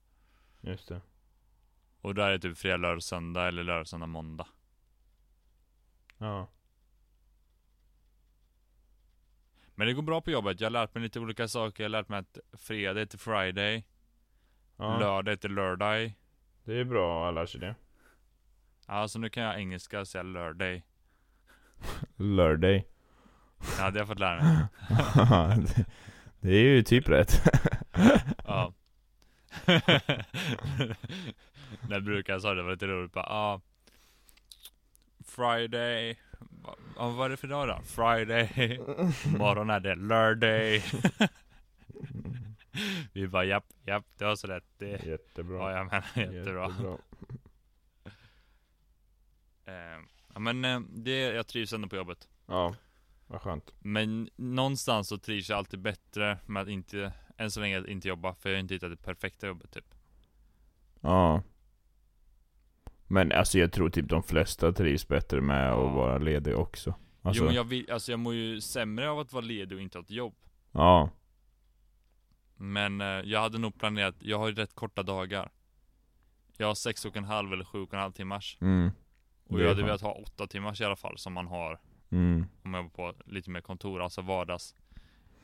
just 0.60 0.88
det. 0.88 1.00
Och 2.00 2.14
där 2.14 2.30
är 2.30 2.38
typ 2.38 2.58
fredag, 2.58 2.76
lördag, 2.76 3.02
söndag 3.02 3.48
eller 3.48 3.64
lördag, 3.64 3.86
söndag, 3.86 4.06
måndag 4.06 4.46
Ja. 6.18 6.48
Men 9.74 9.86
det 9.86 9.92
går 9.92 10.02
bra 10.02 10.20
på 10.20 10.30
jobbet, 10.30 10.60
jag 10.60 10.66
har 10.66 10.70
lärt 10.70 10.94
mig 10.94 11.02
lite 11.02 11.20
olika 11.20 11.48
saker 11.48 11.82
Jag 11.82 11.90
har 11.90 11.90
lärt 11.90 12.08
mig 12.08 12.18
att 12.18 12.38
fredag 12.60 13.00
heter 13.00 13.18
Friday 13.18 13.84
ja. 14.76 14.98
Lördag 14.98 15.32
heter 15.32 15.48
lördag 15.48 16.12
Det 16.64 16.74
är 16.80 16.84
bra 16.84 17.28
att 17.28 17.34
lära 17.34 17.46
sig 17.46 17.60
det. 17.60 17.74
Ja, 18.86 19.08
så 19.08 19.18
nu 19.18 19.30
kan 19.30 19.42
jag 19.42 19.58
engelska 19.58 20.00
och 20.00 20.08
säga 20.08 20.22
lördag 20.22 20.82
Lördag. 22.16 22.82
Ja, 23.78 23.90
det 23.90 23.92
har 23.92 23.98
jag 23.98 24.06
fått 24.06 24.18
lära 24.18 24.42
mig. 24.42 24.66
Det, 25.66 25.84
det 26.40 26.54
är 26.54 26.62
ju 26.62 26.82
typ 26.82 27.08
rätt. 27.08 27.42
Ja. 28.46 28.72
När 31.88 32.00
brukaren 32.00 32.40
sa 32.40 32.54
det 32.54 32.62
var 32.62 32.70
lite 32.70 32.86
roligt 32.86 33.12
bara, 33.12 33.26
ah, 33.26 33.60
Friday 35.26 36.18
Ja, 36.96 37.08
vad 37.10 37.26
är 37.26 37.30
det 37.30 37.36
för 37.36 37.48
dag 37.48 37.68
då? 37.68 37.82
Friday. 37.82 38.80
Imorgon 39.26 39.70
är 39.70 39.80
det 39.80 39.94
lördag. 39.94 40.82
Vi 43.12 43.28
bara 43.28 43.44
japp, 43.44 43.64
japp, 43.86 44.04
det 44.18 44.24
var 44.24 44.36
så 44.36 44.46
rätt. 44.46 44.64
Det 44.78 45.06
Jättebra. 45.06 45.58
Ja, 45.58 45.76
jag 45.76 45.86
menar 45.86 46.34
jättebra. 46.34 46.98
Eh, 49.64 50.00
Ja 50.34 50.40
men 50.40 50.64
eh, 50.64 50.80
det, 50.80 51.18
jag 51.20 51.46
trivs 51.46 51.72
ändå 51.72 51.88
på 51.88 51.96
jobbet 51.96 52.28
Ja, 52.46 52.74
vad 53.26 53.40
skönt. 53.42 53.72
Men 53.78 54.28
någonstans 54.36 55.08
så 55.08 55.18
trivs 55.18 55.48
jag 55.48 55.56
alltid 55.58 55.80
bättre 55.80 56.38
med 56.46 56.62
att 56.62 56.68
inte 56.68 57.12
Än 57.36 57.50
så 57.50 57.60
länge 57.60 57.86
inte 57.88 58.08
jobba, 58.08 58.34
för 58.34 58.48
jag 58.48 58.56
har 58.56 58.60
inte 58.60 58.74
hittat 58.74 58.90
det 58.90 58.96
perfekta 58.96 59.46
jobbet 59.46 59.70
typ 59.72 59.94
Ja. 61.00 61.42
Men 63.06 63.32
alltså 63.32 63.58
jag 63.58 63.72
tror 63.72 63.90
typ 63.90 64.08
de 64.08 64.22
flesta 64.22 64.72
trivs 64.72 65.08
bättre 65.08 65.40
med 65.40 65.68
Ja. 65.68 65.88
att 65.88 65.94
vara 65.94 66.18
ledig 66.18 66.56
också. 66.58 66.94
Alltså, 67.22 67.42
Jo 67.42 67.46
men 67.46 67.54
jag 67.54 67.64
vill, 67.64 67.90
alltså 67.90 68.10
jag 68.12 68.18
mår 68.20 68.34
ju 68.34 68.60
sämre 68.60 69.10
av 69.10 69.18
att 69.18 69.32
vara 69.32 69.44
ledig 69.44 69.76
och 69.78 69.82
inte 69.82 69.98
ha 69.98 70.02
ett 70.02 70.10
jobb 70.10 70.34
Ja. 70.72 71.10
Men 72.56 73.00
eh, 73.00 73.06
jag 73.06 73.40
hade 73.40 73.58
nog 73.58 73.78
planerat, 73.78 74.14
jag 74.18 74.38
har 74.38 74.48
ju 74.48 74.54
rätt 74.54 74.74
korta 74.74 75.02
dagar 75.02 75.50
Jag 76.56 76.66
har 76.66 76.74
sex 76.74 77.04
och 77.04 77.16
en 77.16 77.24
halv 77.24 77.52
eller 77.52 77.64
sju 77.64 77.82
och 77.82 77.94
en 77.94 78.00
halv 78.00 78.12
timmars 78.12 78.58
Mm. 78.60 78.90
Och 79.48 79.60
jag 79.60 79.68
hade 79.68 79.82
velat 79.82 80.00
ha 80.00 80.12
åtta 80.12 80.46
timmars 80.46 80.80
i 80.80 80.84
alla 80.84 80.96
fall 80.96 81.18
som 81.18 81.32
man 81.32 81.46
har 81.46 81.80
Mm. 82.10 82.46
Om 82.62 82.74
jag 82.74 82.84
jobbar 82.84 83.12
på 83.12 83.22
lite 83.26 83.50
mer 83.50 83.60
kontor, 83.60 84.02
alltså 84.02 84.22
vardags 84.22 84.74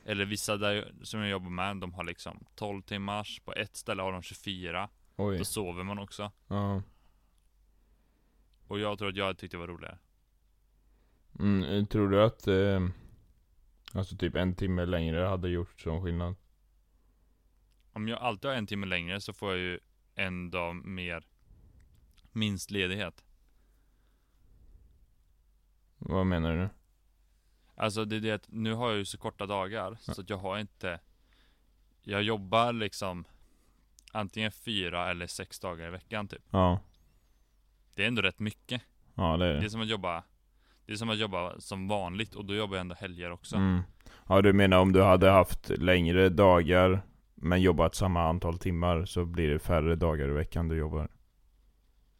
Eller 0.04 0.25
vissa 0.25 0.57
där 0.57 0.95
som 1.02 1.21
jag 1.21 1.28
jobbar 1.28 1.50
med, 1.50 1.76
de 1.76 1.95
har 1.95 2.04
liksom 2.04 2.45
12 2.54 2.83
timmars 2.83 3.40
På 3.45 3.52
ett 3.52 3.76
ställe 3.76 4.02
har 4.02 4.12
de 4.12 4.23
24 4.23 4.88
Oj. 5.16 5.38
Då 5.38 5.45
sover 5.45 5.85
man 5.85 5.99
också 5.99 6.33
Ja. 6.49 6.83
Och 8.66 8.80
jag 8.80 8.99
tror 8.99 9.09
att 9.09 9.16
jag 9.16 9.38
tyckte 9.38 9.57
det 9.57 9.61
var 9.61 9.66
roligare 9.66 9.99
Mm, 11.38 11.87
tror 11.87 12.09
du 12.09 12.23
att 12.23 12.47
eh, 12.47 12.88
Alltså 13.95 14.16
typ 14.16 14.37
en 14.37 14.54
timme 14.54 14.85
längre 14.87 15.19
hade 15.19 15.49
gjort 15.49 15.80
sån 15.80 16.02
skillnad? 16.02 16.35
Om 17.92 18.09
jag 18.09 18.19
alltid 18.19 18.50
har 18.50 18.57
en 18.57 18.66
timme 18.66 18.87
längre 18.87 19.21
så 19.21 19.33
får 19.33 19.50
jag 19.50 19.59
ju 19.59 19.80
en 20.14 20.50
dag 20.50 20.75
mer 20.75 21.26
Minst 22.33 22.71
ledighet 22.71 23.25
Vad 26.02 26.26
menar 26.26 26.57
du? 26.57 26.69
Alltså 27.75 28.04
det 28.04 28.16
är 28.16 28.21
det 28.21 28.30
att 28.33 28.47
nu 28.49 28.75
har 28.75 28.88
jag 28.88 28.99
ju 28.99 29.04
så 29.04 29.19
korta 29.19 29.47
dagar 29.47 29.97
så 30.00 30.21
att 30.21 30.30
jag 30.30 30.37
har 30.37 30.59
inte 30.59 31.00
Jag 32.02 32.23
jobbar 32.23 32.73
liksom 32.73 33.25
Antingen 34.12 34.52
fyra 34.52 35.11
eller 35.11 35.26
sex 35.26 35.61
dagar 35.61 35.87
i 35.87 35.90
veckan 35.90 36.28
typ 36.28 36.42
Ja. 36.50 36.80
Det 37.95 38.02
är 38.04 38.09
ändå 38.09 38.23
rätt 38.23 38.38
mycket 38.38 38.83
Ja 39.14 39.37
det 39.37 39.47
är 39.47 39.52
Det 39.52 39.59
är 39.59 39.61
det. 39.62 39.71
som 39.71 39.80
att 39.80 39.88
jobba 39.88 40.23
Det 40.87 40.92
är 40.92 40.97
som 40.97 41.11
att 41.11 41.19
jobba 41.19 41.61
som 41.61 41.88
vanligt 41.88 42.35
och 42.35 42.45
då 42.45 42.54
jobbar 42.54 42.76
jag 42.76 42.80
ändå 42.80 42.95
helger 42.95 43.30
också 43.30 43.57
Mm. 43.57 43.80
Ja 44.28 44.42
du 44.42 44.52
menar 44.52 44.78
om 44.78 44.92
du 44.92 45.02
hade 45.02 45.30
haft 45.30 45.69
längre 45.69 46.28
dagar 46.28 47.02
Men 47.35 47.62
jobbat 47.62 47.95
samma 47.95 48.23
antal 48.28 48.59
timmar 48.59 49.04
så 49.04 49.25
blir 49.25 49.49
det 49.49 49.59
färre 49.59 49.97
dagar 49.97 50.28
i 50.28 50.33
veckan 50.33 50.69
du 50.69 50.76
jobbar? 50.76 51.09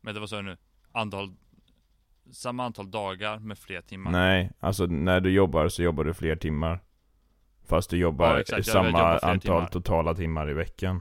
Men 0.00 0.14
det 0.14 0.20
var 0.20 0.26
så 0.26 0.42
nu 0.42 0.56
Antal 0.92 1.34
Samma 2.32 2.64
antal 2.64 2.90
dagar 2.90 3.38
med 3.38 3.58
fler 3.58 3.80
timmar 3.80 4.10
Nej, 4.10 4.50
alltså 4.60 4.87
när 4.87 5.20
du 5.20 5.30
jobbar 5.30 5.68
så 5.68 5.82
jobbar 5.82 6.04
du 6.04 6.14
fler 6.14 6.37
timmar 6.37 6.80
Fast 7.62 7.90
du 7.90 7.96
jobbar 7.96 8.34
Ja, 8.34 8.40
exakt. 8.40 8.66
Samma 8.66 8.87
jobbar 8.87 9.14
antal 9.14 9.40
timmar. 9.40 9.66
totala 9.66 10.14
timmar 10.14 10.50
i 10.50 10.54
veckan 10.54 11.00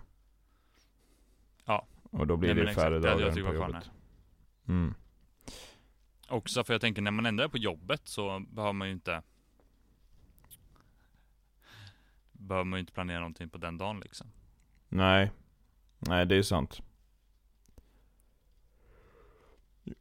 Ja. 1.65 1.87
Och 2.11 2.27
då 2.27 2.37
blir 2.37 2.53
Nej, 2.53 2.63
det 2.63 2.69
exakt. 2.71 2.85
färre 2.85 2.99
Det 2.99 3.07
jag 3.07 3.19
dagar 3.19 3.31
tyckt 3.31 3.47
på 3.47 3.53
jobbet 3.53 3.89
mm. 4.67 4.93
Också 6.29 6.63
för 6.63 6.73
jag 6.73 6.81
tänker 6.81 7.01
när 7.01 7.11
man 7.11 7.25
ändå 7.25 7.43
är 7.43 7.47
på 7.47 7.57
jobbet 7.57 8.01
så 8.03 8.45
behöver 8.49 8.73
man 8.73 8.87
ju 8.87 8.93
inte 8.93 9.21
Behöver 12.31 12.65
man 12.65 12.77
ju 12.77 12.81
inte 12.81 12.93
planera 12.93 13.19
någonting 13.19 13.49
på 13.49 13.57
den 13.57 13.77
dagen 13.77 13.99
liksom 13.99 14.27
Nej. 14.89 15.31
Nej, 15.99 16.25
det 16.25 16.35
är 16.35 16.41
sant. 16.41 16.81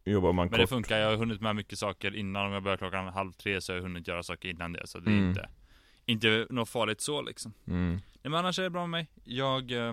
Jobbar 0.04 0.33
man 0.33 0.45
Men 0.47 0.50
kort. 0.50 0.59
det 0.59 0.66
funkar, 0.66 0.99
jag 0.99 1.11
har 1.11 1.16
hunnit 1.16 1.40
med 1.40 1.57
mycket 1.57 1.78
saker 1.78 2.16
innan. 2.16 2.47
Om 2.47 2.52
jag 2.52 2.62
börjar 2.62 2.76
klockan 2.78 3.07
halv 3.09 3.33
tre 3.33 3.61
så 3.61 3.73
har 3.73 3.76
jag 3.76 3.83
hunnit 3.83 4.09
göra 4.09 4.23
saker 4.23 4.49
innan 4.49 4.73
det. 4.73 4.87
Så 4.87 4.99
det 4.99 5.11
är 5.11 5.14
Mm. 5.14 5.28
inte, 5.28 5.49
inte 6.07 6.47
något 6.50 6.68
farligt 6.68 7.00
så 7.00 7.23
liksom. 7.23 7.52
Mm. 7.66 7.90
Nej, 7.92 8.00
men 8.23 8.35
annars 8.35 8.59
är 8.59 8.62
det 8.62 8.71
bra 8.71 8.80
med 8.87 8.90
mig. 8.90 9.07
Jag 9.25 9.73
eh, 9.73 9.92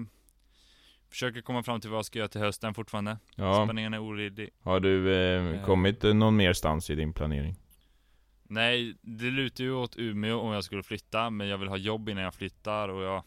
försöker 1.09 1.41
komma 1.41 1.63
fram 1.63 1.81
till 1.81 1.89
vad 1.89 1.97
jag 1.97 2.05
ska 2.05 2.19
göra 2.19 2.29
till 2.29 2.41
hösten 2.41 2.73
fortfarande. 2.73 3.17
Ja. 3.35 3.65
Spänningen 3.65 3.93
är 3.93 3.99
olidlig. 3.99 4.49
Har 4.61 4.79
du 4.79 5.13
eh, 5.15 5.45
Eh. 5.55 5.65
kommit 5.65 6.03
någon 6.03 6.35
mer 6.35 6.53
stans 6.53 6.89
i 6.89 6.95
din 6.95 7.13
planering? 7.13 7.55
Nej, 8.47 8.95
det 9.01 9.25
lutar 9.31 9.63
ju 9.63 9.71
åt 9.73 9.97
Umeå 9.97 10.39
om 10.39 10.53
jag 10.53 10.63
skulle 10.63 10.83
flytta. 10.83 11.29
Men 11.29 11.47
jag 11.47 11.57
vill 11.57 11.67
ha 11.69 11.77
jobb 11.77 12.09
innan 12.09 12.23
jag 12.23 12.33
flyttar 12.35 12.89
och 12.89 13.03
jag 13.03 13.23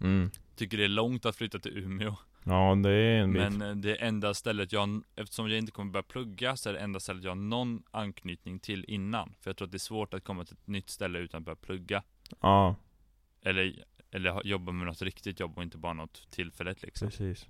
Mm. 0.00 0.30
tycker 0.56 0.76
det 0.78 0.84
är 0.84 0.88
långt 0.88 1.26
att 1.26 1.36
flytta 1.36 1.58
till 1.58 1.78
Umeå. 1.78 2.16
Ja, 2.44 2.74
det 2.82 2.90
är 2.90 3.18
en 3.20 3.32
bit. 3.32 3.42
Men 3.42 3.62
eh, 3.62 3.76
det 3.76 3.96
enda 3.96 4.34
stället 4.34 4.72
jag, 4.72 5.02
eftersom 5.16 5.48
jag 5.50 5.58
inte 5.58 5.72
kommer 5.72 5.92
börja 5.92 6.02
plugga 6.02 6.56
så 6.56 6.68
är 6.68 6.72
det 6.72 6.78
enda 6.78 7.00
stället 7.00 7.24
jag 7.24 7.30
har 7.30 7.36
någon 7.36 7.82
anknytning 7.90 8.58
till 8.60 8.84
innan. 8.88 9.34
För 9.40 9.50
jag 9.50 9.56
tror 9.56 9.66
att 9.66 9.72
det 9.72 9.76
är 9.76 9.78
svårt 9.78 10.14
att 10.14 10.24
komma 10.24 10.44
till 10.44 10.54
ett 10.54 10.66
nytt 10.66 10.90
ställe 10.90 11.18
utan 11.18 11.38
att 11.38 11.44
börja 11.44 11.56
plugga. 11.56 12.02
Ja, 12.40 12.76
Eller, 13.42 13.84
eller 14.10 14.46
jobba 14.46 14.72
med 14.72 14.86
något 14.86 15.02
riktigt 15.02 15.40
jobb 15.40 15.56
och 15.56 15.62
inte 15.62 15.78
bara 15.78 15.92
något 15.92 16.30
tillfälligt 16.30 16.82
liksom. 16.82 17.08
precis. 17.08 17.46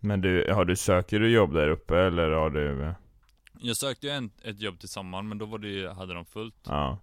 Men 0.00 0.20
du, 0.20 0.52
har 0.52 0.64
du, 0.64 0.76
söker 0.76 1.20
du 1.20 1.30
jobb 1.30 1.52
där 1.54 1.68
uppe 1.68 1.98
eller 1.98 2.30
har 2.30 2.50
du? 2.50 2.82
eh, 2.82 2.92
Jag 3.58 3.76
sökte 3.76 4.06
ju 4.06 4.12
en, 4.12 4.30
ett 4.42 4.60
jobb 4.60 4.80
till 4.80 4.88
sommaren 4.88 5.28
men 5.28 5.38
då 5.38 5.46
var 5.46 5.58
det 5.58 5.68
ju, 5.68 5.88
hade 5.88 6.14
de 6.14 6.24
fullt. 6.24 6.56
Ja. 6.66 6.98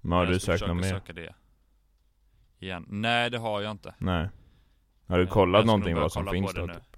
Men 0.00 0.12
har 0.12 0.24
Jag 0.24 0.34
du 0.34 0.38
ska 0.40 0.52
sökt 0.58 0.68
något 0.68 0.78
försöka 0.78 0.94
mer? 0.94 1.00
söka 1.00 1.12
det. 1.12 1.34
Igen. 2.58 2.84
Nej 2.88 3.30
det 3.30 3.38
har 3.38 3.60
jag 3.60 3.70
inte. 3.70 3.94
Nej. 3.98 4.28
Har 5.08 5.18
du 5.18 5.24
Eh, 5.24 5.30
kollat 5.30 5.58
jag 5.58 5.66
någonting 5.66 5.94
vad 5.94 6.12
som 6.12 6.26
finns 6.26 6.54
det 6.54 6.60
då? 6.60 6.74
Typ? 6.74 6.96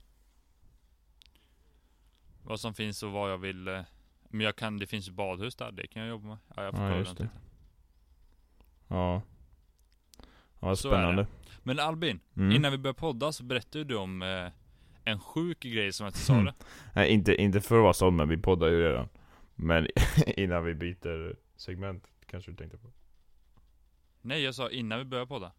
Vad 2.43 2.61
som 2.61 2.75
finns 2.75 3.03
och 3.03 3.11
vad 3.13 3.31
jag 3.33 3.39
vill. 3.39 3.69
eh, 3.69 3.81
Men 4.29 4.41
jag 4.41 4.57
kan, 4.57 4.79
det 4.79 4.87
finns 4.87 5.09
ju 5.09 5.13
badhus 5.13 5.57
där, 5.57 5.73
det 5.73 5.87
kan 5.87 6.03
jag 6.03 6.09
jobba 6.09 6.29
med. 6.29 6.39
Ja, 6.57 6.65
jag 6.65 6.75
får 6.75 6.85
Ja, 6.85 6.93
kolla 7.05 7.15
det. 7.15 7.29
Ja. 8.89 9.23
Ja, 10.61 10.69
det. 10.69 10.77
spännande. 10.77 11.27
Men 11.63 11.79
Albin, 11.79 12.21
Mm. 12.37 12.53
innan 12.57 12.73
vi 12.73 12.79
börjar 12.79 12.95
podda 12.95 13.33
så 13.33 13.45
berättade 13.45 13.85
du 13.85 13.97
om 13.97 14.23
eh, 14.23 14.49
en 15.05 15.21
sjuk 15.21 15.61
grej 15.61 15.93
som 15.93 16.07
är 16.07 16.11
till 16.11 16.31
Mm. 16.35 16.45
salu. 16.47 16.53
Nej, 16.95 17.11
inte, 17.11 17.35
inte 17.43 17.61
för 17.61 17.77
att 17.77 17.83
vara 17.83 17.93
sån, 17.93 18.17
men 18.17 18.29
vi 18.29 18.37
poddar 18.37 18.69
ju 18.69 18.81
redan. 18.83 19.09
Men 19.55 19.87
innan 20.37 20.65
vi 20.65 20.75
byter 20.75 21.37
segment, 21.57 22.05
kanske 22.27 22.51
du 22.51 22.57
tänkte 22.57 22.79
på. 22.79 22.89
Nej 24.23 24.43
jag 24.43 24.55
sa 24.55 24.71
innan 24.71 24.99
vi 24.99 25.05
börjar 25.05 25.27
podda. 25.27 25.53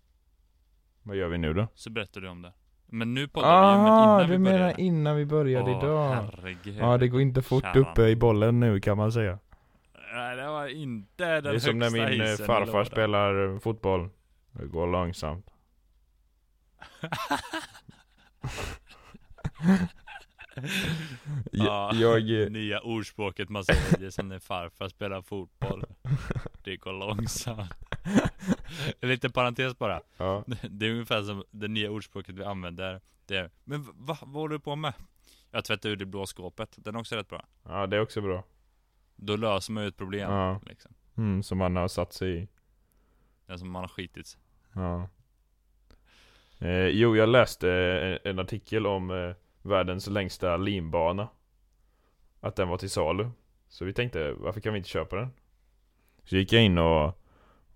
Vad 1.04 1.16
gör 1.16 1.28
vi 1.28 1.38
nu 1.38 1.54
då? 1.54 1.68
Så 1.76 1.90
berättade 1.90 2.26
du 2.26 2.30
om 2.30 2.42
det. 2.42 2.54
Men 2.86 3.14
nu 3.14 3.28
poddar 3.28 3.72
vi 3.72 3.78
ju, 3.78 3.78
men 3.84 3.94
Ah, 3.94 4.04
innan 4.16 4.28
du 4.28 4.32
vi 4.34 4.38
menar 4.40 4.58
började. 4.60 4.82
innan 4.82 5.16
vi 5.16 5.26
började 5.26 5.72
Åh, 5.72 5.78
idag? 5.78 6.14
herregud. 6.14 6.76
Ja, 6.80 6.98
det 6.98 7.08
går 7.08 7.22
inte 7.22 7.42
fort 7.42 7.64
Kära. 7.64 7.80
uppe 7.80 8.08
i 8.08 8.16
bollen 8.16 8.60
nu 8.60 8.80
kan 8.80 8.98
man 8.98 9.12
säga. 9.12 9.40
Nej 10.14 10.36
det 10.36 10.48
var 10.48 10.68
inte 10.68 11.26
den 11.26 11.44
det 11.44 11.50
är 11.50 11.60
som 11.60 11.80
när 11.80 11.86
högsta 11.90 12.10
min 12.10 12.22
eh, 12.22 12.34
isen 12.34 12.46
farfar 12.46 12.84
spelar 12.84 13.54
eh, 13.54 13.60
fotboll. 13.60 14.10
Det 14.52 14.66
går 14.66 14.88
långsamt. 14.88 15.46
Ja, 21.52 21.92
jag, 21.94 22.20
jag, 22.20 22.52
nya 22.52 22.80
ordspråket 22.80 23.50
man 23.50 23.64
säger, 23.66 24.00
det 24.00 24.06
är 24.06 24.10
som 24.10 24.28
när 24.28 24.40
farfar 24.40 24.90
spelar 24.90 25.22
fotboll. 25.22 25.84
Det 26.64 26.78
går 26.78 26.94
långsamt. 26.94 27.72
En 29.00 29.10
liten 29.10 29.32
parentes 29.32 29.78
bara. 29.78 30.02
ja. 30.18 30.44
Det 30.70 30.86
är 30.86 30.92
ungefär 30.92 31.24
som 31.24 31.44
det 31.52 31.68
nya 31.68 31.92
ordspråket 31.92 32.36
vi 32.36 32.44
använder. 32.44 33.02
Det 33.26 33.38
är, 33.38 33.50
men 33.64 33.84
va, 33.84 34.18
vad 34.22 34.42
håller 34.42 34.54
du 34.54 34.60
på 34.60 34.76
med? 34.76 34.94
Jag 35.52 35.66
tvättar 35.66 35.90
ur 35.90 35.96
det 35.96 36.06
blå 36.06 36.26
skåpet. 36.26 36.76
Den 36.78 36.96
är 36.96 37.00
också 37.00 37.16
rätt 37.16 37.30
bra. 37.30 37.46
ja, 37.64 37.88
det 37.88 37.98
är 37.98 38.02
också 38.02 38.22
bra. 38.22 38.44
Då 39.16 39.36
löser 39.36 39.74
man 39.74 39.84
ju 39.84 39.90
ett 39.90 39.98
problem. 39.98 40.32
Ja. 40.32 40.62
Liksom. 40.66 40.94
Mm, 41.18 41.44
som 41.44 41.58
man 41.58 41.76
har 41.76 41.88
satt 41.88 42.14
sig 42.14 42.44
i. 42.44 42.48
Den 43.46 43.60
som 43.60 43.72
man 43.72 43.82
har 43.82 43.90
skitit. 43.90 44.38
Ja. 44.74 45.10
Eh, 46.60 46.88
jo, 46.88 47.16
jag 47.16 47.30
läste 47.30 47.70
eh, 48.24 48.30
en 48.32 48.40
artikel 48.40 48.88
om 48.88 49.12
eh, 49.12 49.36
världens 49.62 50.08
längsta 50.08 50.58
linbana. 50.58 51.28
Att 52.40 52.56
den 52.56 52.68
var 52.70 52.78
till 52.78 52.90
salu. 52.90 53.30
Så 53.68 53.86
vi 53.86 53.94
tänkte, 53.94 54.34
varför 54.34 54.62
kan 54.62 54.74
vi 54.74 54.78
inte 54.78 54.90
köpa 54.90 55.16
den? 55.16 55.30
Så 56.24 56.36
gick 56.36 56.54
jag 56.54 56.64
in 56.64 56.78
och, 56.78 57.21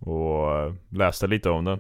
och 0.06 0.74
läste 0.90 1.28
lite 1.28 1.50
om 1.50 1.66
den. 1.66 1.80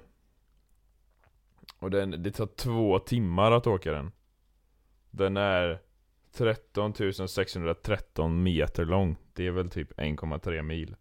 Och 1.79 1.91
den, 1.91 2.23
det 2.23 2.31
tar 2.31 2.45
två 2.45 2.99
timmar 2.99 3.51
att 3.51 3.67
åka 3.67 3.91
den. 3.91 4.11
Den 5.11 5.37
är 5.37 5.81
13 6.31 6.93
613 7.27 8.43
meter 8.43 8.85
lång. 8.85 9.15
Det 9.33 9.47
är 9.47 9.51
väl 9.51 9.69
typ 9.69 9.91
1,3 9.91 10.61
mil. 10.61 10.95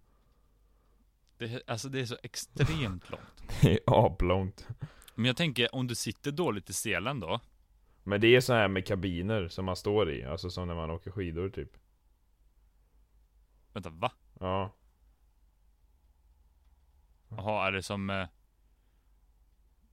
Det, 1.39 1.63
alltså 1.67 1.89
det 1.89 2.01
är 2.01 2.07
så 2.07 2.17
extremt 2.23 3.11
långt. 3.11 3.23
Det 3.63 3.73
är 3.73 3.81
aplångt. 3.87 4.69
Men 5.15 5.25
jag 5.25 5.37
tänker, 5.37 5.75
om 5.75 5.87
du 5.87 5.95
sitter 5.95 6.33
dåligt 6.33 6.71
i 6.71 6.73
selen 6.73 7.21
då? 7.21 7.41
Men 8.03 8.21
det 8.21 8.37
är 8.37 8.41
så 8.41 8.53
här 8.53 8.69
med 8.69 8.87
kabiner 8.87 9.49
som 9.49 9.65
man 9.65 9.77
står 9.77 10.11
i, 10.11 10.25
alltså 10.25 10.51
som 10.51 10.69
när 10.69 10.75
man 10.75 10.91
åker 10.91 11.11
skidor 11.11 11.49
typ 11.49 11.77
Vänta, 13.73 13.91
va? 13.91 14.13
Ja, 14.41 14.75
Jaha, 17.37 17.67
är 17.67 17.73
det 17.73 17.83
som... 17.83 18.11
Eh, 18.11 18.27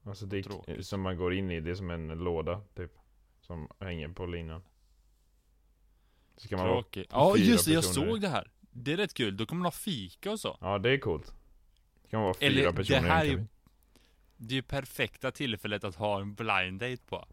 alltså 0.03 0.25
det 0.25 0.37
är 0.37 0.81
som 0.81 1.01
man 1.01 1.17
går 1.17 1.33
in 1.33 1.51
i, 1.51 1.59
det 1.59 1.71
är 1.71 1.75
som 1.75 1.89
en 1.89 2.07
låda 2.07 2.61
typ 2.75 2.91
Som 3.41 3.67
hänger 3.79 4.09
på 4.09 4.25
linan 4.25 4.63
Så 6.37 6.47
kan 6.47 6.59
man 6.59 6.67
tråkigt? 6.67 7.07
Ja 7.11 7.37
just 7.37 7.65
det, 7.65 7.73
jag 7.73 7.83
såg 7.83 8.21
det 8.21 8.27
här. 8.27 8.51
Det 8.59 8.93
är 8.93 8.97
rätt 8.97 9.13
kul, 9.13 9.37
då 9.37 9.45
kommer 9.45 9.59
man 9.59 9.65
ha 9.65 9.71
fika 9.71 10.31
och 10.31 10.39
så. 10.39 10.57
Ja 10.61 10.77
det 10.77 10.89
är 10.89 10.97
coolt 10.97 11.33
Det 12.03 12.09
kan 12.09 12.21
vara 12.21 12.33
fyra 12.33 12.47
Eller, 12.47 12.65
det 12.65 12.73
personer 12.73 12.97
en 12.97 13.05
här 13.05 13.25
är. 13.25 13.47
Det 14.37 14.53
är 14.53 14.55
ju 14.55 14.61
perfekta 14.61 15.31
tillfället 15.31 15.83
att 15.83 15.95
ha 15.95 16.21
en 16.21 16.33
blind 16.33 16.79
date 16.79 17.03
på. 17.09 17.27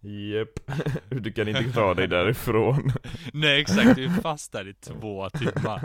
Japp, 0.08 0.60
du 1.08 1.32
kan 1.32 1.48
inte 1.48 1.72
ta 1.72 1.94
dig 1.94 2.08
därifrån 2.08 2.92
Nej 3.32 3.60
exakt, 3.60 3.96
du 3.96 4.04
är 4.04 4.20
fast 4.20 4.52
där 4.52 4.68
i 4.68 4.74
två 4.74 5.30
timmar. 5.30 5.84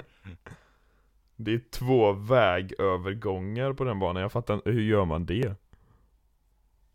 Det 1.36 1.54
är 1.54 1.62
två 1.72 2.14
vägövergångar 2.14 3.74
på 3.74 3.84
den 3.84 4.00
banan, 4.00 4.22
jag 4.22 4.32
fattar 4.32 4.54
inte, 4.54 4.70
hur 4.72 4.82
gör 4.82 5.06
man 5.06 5.26
det? 5.26 5.56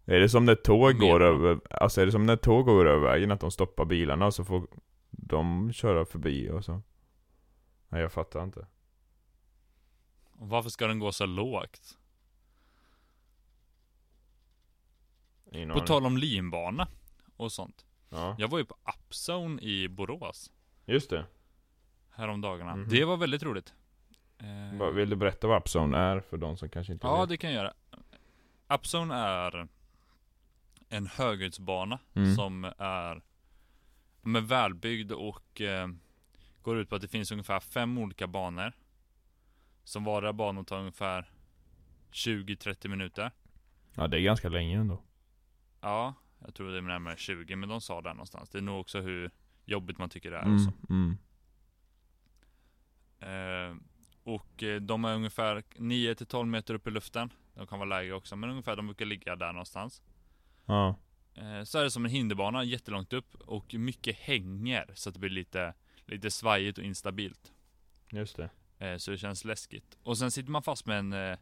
Är 0.04 0.20
det 0.20 0.28
som 0.28 0.44
när 0.44 0.54
tåg 0.54 0.98
går 0.98 1.22
över, 1.22 1.60
alltså 1.70 2.00
är 2.00 2.06
det 2.06 2.12
som 2.12 2.26
när 2.26 2.36
tåg 2.36 2.64
går 2.64 2.86
över 2.88 3.06
vägen, 3.08 3.30
att 3.30 3.40
de 3.40 3.50
stoppar 3.50 3.84
bilarna 3.84 4.26
och 4.26 4.34
så 4.34 4.44
får 4.44 4.66
de 5.10 5.72
köra 5.72 6.04
förbi 6.04 6.50
och 6.50 6.64
så? 6.64 6.82
Nej 7.88 8.00
jag 8.02 8.12
fattar 8.12 8.44
inte 8.44 8.66
varför 10.38 10.70
ska 10.70 10.86
den 10.86 10.98
gå 10.98 11.12
så 11.12 11.26
lågt? 11.26 11.98
På 15.72 15.80
tal 15.80 16.06
om 16.06 16.16
linbana 16.16 16.88
och 17.36 17.52
sånt. 17.52 17.86
Ja, 18.08 18.34
Jag 18.38 18.48
var 18.48 18.58
ju 18.58 18.64
på 18.64 18.76
Upzone 18.96 19.62
i 19.62 19.88
Borås 19.88 20.52
just 20.84 21.10
det. 21.10 21.26
häromdagarna. 22.10 22.76
Mhm. 22.76 22.88
Det 22.88 23.04
var 23.04 23.16
väldigt 23.16 23.42
roligt. 23.42 23.74
Eh, 24.38 24.88
Vill 24.90 25.10
du 25.10 25.16
berätta 25.16 25.46
vad 25.46 25.60
Upzone 25.60 25.98
är 25.98 26.20
för 26.20 26.36
de 26.36 26.56
som 26.56 26.68
kanske 26.68 26.92
inte 26.92 27.06
Ja, 27.06 27.20
vet? 27.20 27.28
det 27.28 27.36
kan 27.36 27.52
jag 27.52 27.56
göra. 27.64 27.72
Upzone 28.74 29.14
är 29.14 29.68
en 30.88 31.06
höghöjdsbana 31.06 31.98
Mm. 32.14 32.34
som 32.34 32.64
är 32.78 33.22
med 34.22 34.48
välbyggd 34.48 35.12
och 35.12 35.60
eh, 35.60 35.88
går 36.62 36.78
ut 36.78 36.88
på 36.88 36.94
att 36.96 37.02
det 37.02 37.08
finns 37.08 37.32
ungefär 37.32 37.60
fem 37.60 37.98
olika 37.98 38.26
banor. 38.26 38.72
Som 39.84 40.04
vardera 40.04 40.32
banor 40.32 40.64
tar 40.64 40.78
ungefär 40.78 41.30
20-30 42.12 42.88
minuter. 42.88 43.30
Ja 43.94 44.08
det 44.08 44.16
är 44.16 44.20
ganska 44.20 44.48
länge 44.48 44.78
ändå. 44.78 45.02
Ja, 45.80 46.14
jag 46.44 46.54
tror 46.54 46.70
det 46.70 46.78
är 46.78 46.82
närmare 46.82 47.16
20, 47.16 47.56
men 47.56 47.68
de 47.68 47.80
sa 47.80 48.00
där 48.02 48.10
någonstans. 48.14 48.48
Det 48.50 48.58
är 48.58 48.62
nog 48.62 48.80
också 48.80 49.00
hur 49.00 49.30
jobbigt 49.64 49.98
man 49.98 50.08
tycker 50.08 50.30
det 50.30 50.36
är 50.36 50.40
och 50.42 50.46
Mm, 50.46 50.58
så. 50.58 50.72
mm. 50.90 51.18
Eh, 53.20 53.76
och 54.28 54.62
eh, 54.62 54.80
de 54.80 55.04
är 55.04 55.14
ungefär 55.14 55.62
9-12 55.76 56.44
meter 56.44 56.74
upp 56.74 56.86
i 56.86 56.90
luften. 56.90 57.32
De 57.54 57.66
kan 57.66 57.78
vara 57.78 57.88
lägre 57.88 58.12
också, 58.12 58.36
men 58.36 58.50
ungefär 58.50 58.76
de 58.76 58.86
brukar 58.86 59.06
ligga 59.06 59.36
där 59.36 59.52
någonstans. 59.52 60.02
Ja, 60.66 60.96
Eh, 61.38 61.64
så 61.64 61.78
är 61.78 61.84
det 61.84 61.90
som 61.90 62.04
en 62.04 62.10
hinderbana 62.10 62.64
jättelångt 62.64 63.12
upp 63.12 63.34
och 63.34 63.74
mycket 63.74 64.16
hänger 64.16 64.90
så 64.94 65.08
att 65.08 65.14
det 65.14 65.18
blir 65.18 65.30
lite, 65.30 65.74
lite 66.06 66.30
svajigt 66.30 66.78
och 66.78 66.84
instabilt. 66.84 67.52
just 68.10 68.36
det. 68.36 68.50
Eh, 68.78 68.96
så 68.96 69.10
det 69.10 69.18
känns 69.18 69.44
läskigt. 69.44 69.98
Och 70.02 70.18
sen 70.18 70.30
sitter 70.30 70.50
man 70.50 70.62
fast 70.62 70.86
med 70.86 70.98
en 70.98 71.38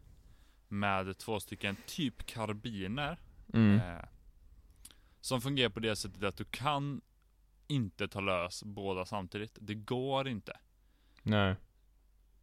med 0.69 1.19
två 1.19 1.41
stycken 1.41 1.77
typ 1.87 2.27
karbiner. 2.27 3.19
Mm. 3.55 3.81
Som 5.21 5.41
fungerar 5.41 5.69
på 5.69 5.81
det 5.81 5.97
sättet 5.97 6.23
att 6.23 6.37
du 6.37 6.45
kan 6.45 7.01
inte 7.67 8.09
ta 8.09 8.21
lös 8.21 8.65
båda 8.65 9.05
samtidigt. 9.05 9.59
Det 9.61 9.75
går 9.75 10.29
inte. 10.29 10.59
Nej. 11.23 11.57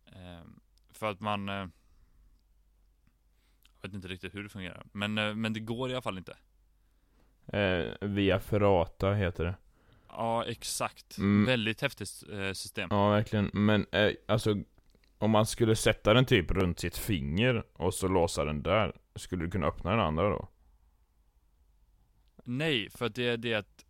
Eh, 0.05 0.43
för 0.91 1.11
att 1.11 1.19
man... 1.19 1.49
Eh, 1.49 1.67
vet 3.81 3.93
inte 3.93 4.07
riktigt 4.07 4.35
hur 4.35 4.43
det 4.43 4.49
fungerar. 4.49 4.85
Men, 4.91 5.17
eh, 5.17 5.35
men 5.35 5.53
det 5.53 5.59
går 5.59 5.89
i 5.89 5.93
alla 5.93 6.01
fall 6.01 6.17
inte. 6.17 6.37
Eh, 7.47 8.07
via 8.07 8.39
Ferrata 8.39 9.13
heter 9.13 9.43
det. 9.43 9.55
Ja, 10.07 10.45
exakt. 10.45 11.17
Mm. 11.17 11.45
Väldigt 11.45 11.81
häftigt 11.81 12.07
system. 12.53 12.87
Ja, 12.91 13.09
verkligen. 13.09 13.49
Men 13.53 13.85
alltså, 14.25 14.55
om 15.17 15.31
man 15.31 15.45
skulle 15.45 15.75
sätta 15.75 16.13
den 16.13 16.25
typ 16.25 16.51
runt 16.51 16.79
sitt 16.79 16.97
finger 16.97 17.63
och 17.73 17.93
så 17.93 18.07
låsa 18.07 18.45
den 18.45 18.63
där, 18.63 18.95
skulle 19.15 19.45
du 19.45 19.51
kunna 19.51 19.67
öppna 19.67 19.91
den 19.91 19.99
andra 19.99 20.29
då? 20.29 20.47
Nej, 22.43 22.89
för 22.89 23.05
att 23.05 23.15
det 23.15 23.27
är 23.27 23.37
det 23.37 23.53
att 23.53 23.85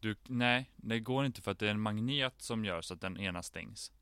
du, 0.00 0.16
nej, 0.28 0.70
det 0.76 1.00
går 1.00 1.26
inte 1.26 1.42
för 1.42 1.50
att 1.50 1.58
det 1.58 1.66
är 1.66 1.70
en 1.70 1.80
magnet 1.80 2.34
som 2.38 2.64
gör 2.64 2.80
så 2.80 2.94
att 2.94 3.00
den 3.00 3.18
ena 3.18 3.42
stängs. 3.42 3.92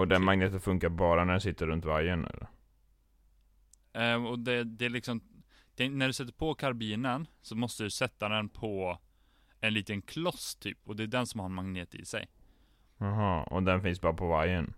Och 0.00 0.08
den 0.08 0.24
magneten 0.24 0.60
funkar 0.60 0.88
bara 0.88 1.24
när 1.24 1.32
den 1.32 1.40
sitter 1.40 1.66
runt 1.66 1.84
vajern 1.84 2.24
eller? 2.26 2.48
Eh, 3.92 4.24
och 4.26 4.38
det, 4.38 4.64
det 4.64 4.84
är 4.84 4.90
liksom, 4.90 5.20
det, 5.74 5.88
när 5.88 6.06
du 6.06 6.12
sätter 6.12 6.32
på 6.32 6.54
karbinen 6.54 7.26
så 7.42 7.56
måste 7.56 7.82
du 7.82 7.90
sätta 7.90 8.28
den 8.28 8.48
på 8.48 8.98
en 9.60 9.74
liten 9.74 10.02
kloss 10.02 10.56
typ, 10.56 10.78
och 10.84 10.96
det 10.96 11.02
är 11.02 11.06
den 11.06 11.26
som 11.26 11.40
har 11.40 11.46
en 11.46 11.54
magnet 11.54 11.94
i 11.94 12.04
sig. 12.04 12.28
Jaha, 12.98 13.42
och 13.42 13.62
den 13.62 13.82
finns 13.82 14.00
bara 14.00 14.12
på 14.12 14.26
vajern? 14.28 14.74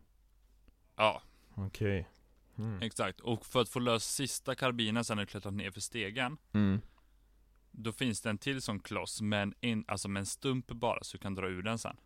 Ja, 0.97 1.23
Okej. 1.55 2.09
Mm. 2.59 2.83
exakt. 2.83 3.21
Och 3.21 3.47
för 3.47 3.61
att 3.61 3.69
få 3.69 3.79
lös 3.81 4.05
sista 4.15 4.55
karbinen 4.55 5.05
sen 5.05 5.17
när 5.17 5.23
du 5.23 5.27
klättrat 5.27 5.55
ner 5.55 5.71
för 5.71 5.81
stegen, 5.81 6.37
Mm. 6.53 6.81
då 7.71 7.93
finns 7.93 8.21
det 8.21 8.31
en 8.31 8.39
till 8.39 8.63
sån 8.63 8.81
kloss 8.81 9.21
med 9.21 9.43
en, 9.43 9.55
in, 9.61 9.85
alltså 9.89 10.09
med 10.09 10.21
en 10.21 10.27
stump 10.27 10.67
bara, 10.67 10.99
så 11.03 11.17
du 11.17 11.23
kan 11.23 11.35
dra 11.35 11.49
ur 11.49 11.63
den 11.63 11.79
sen, 11.79 11.97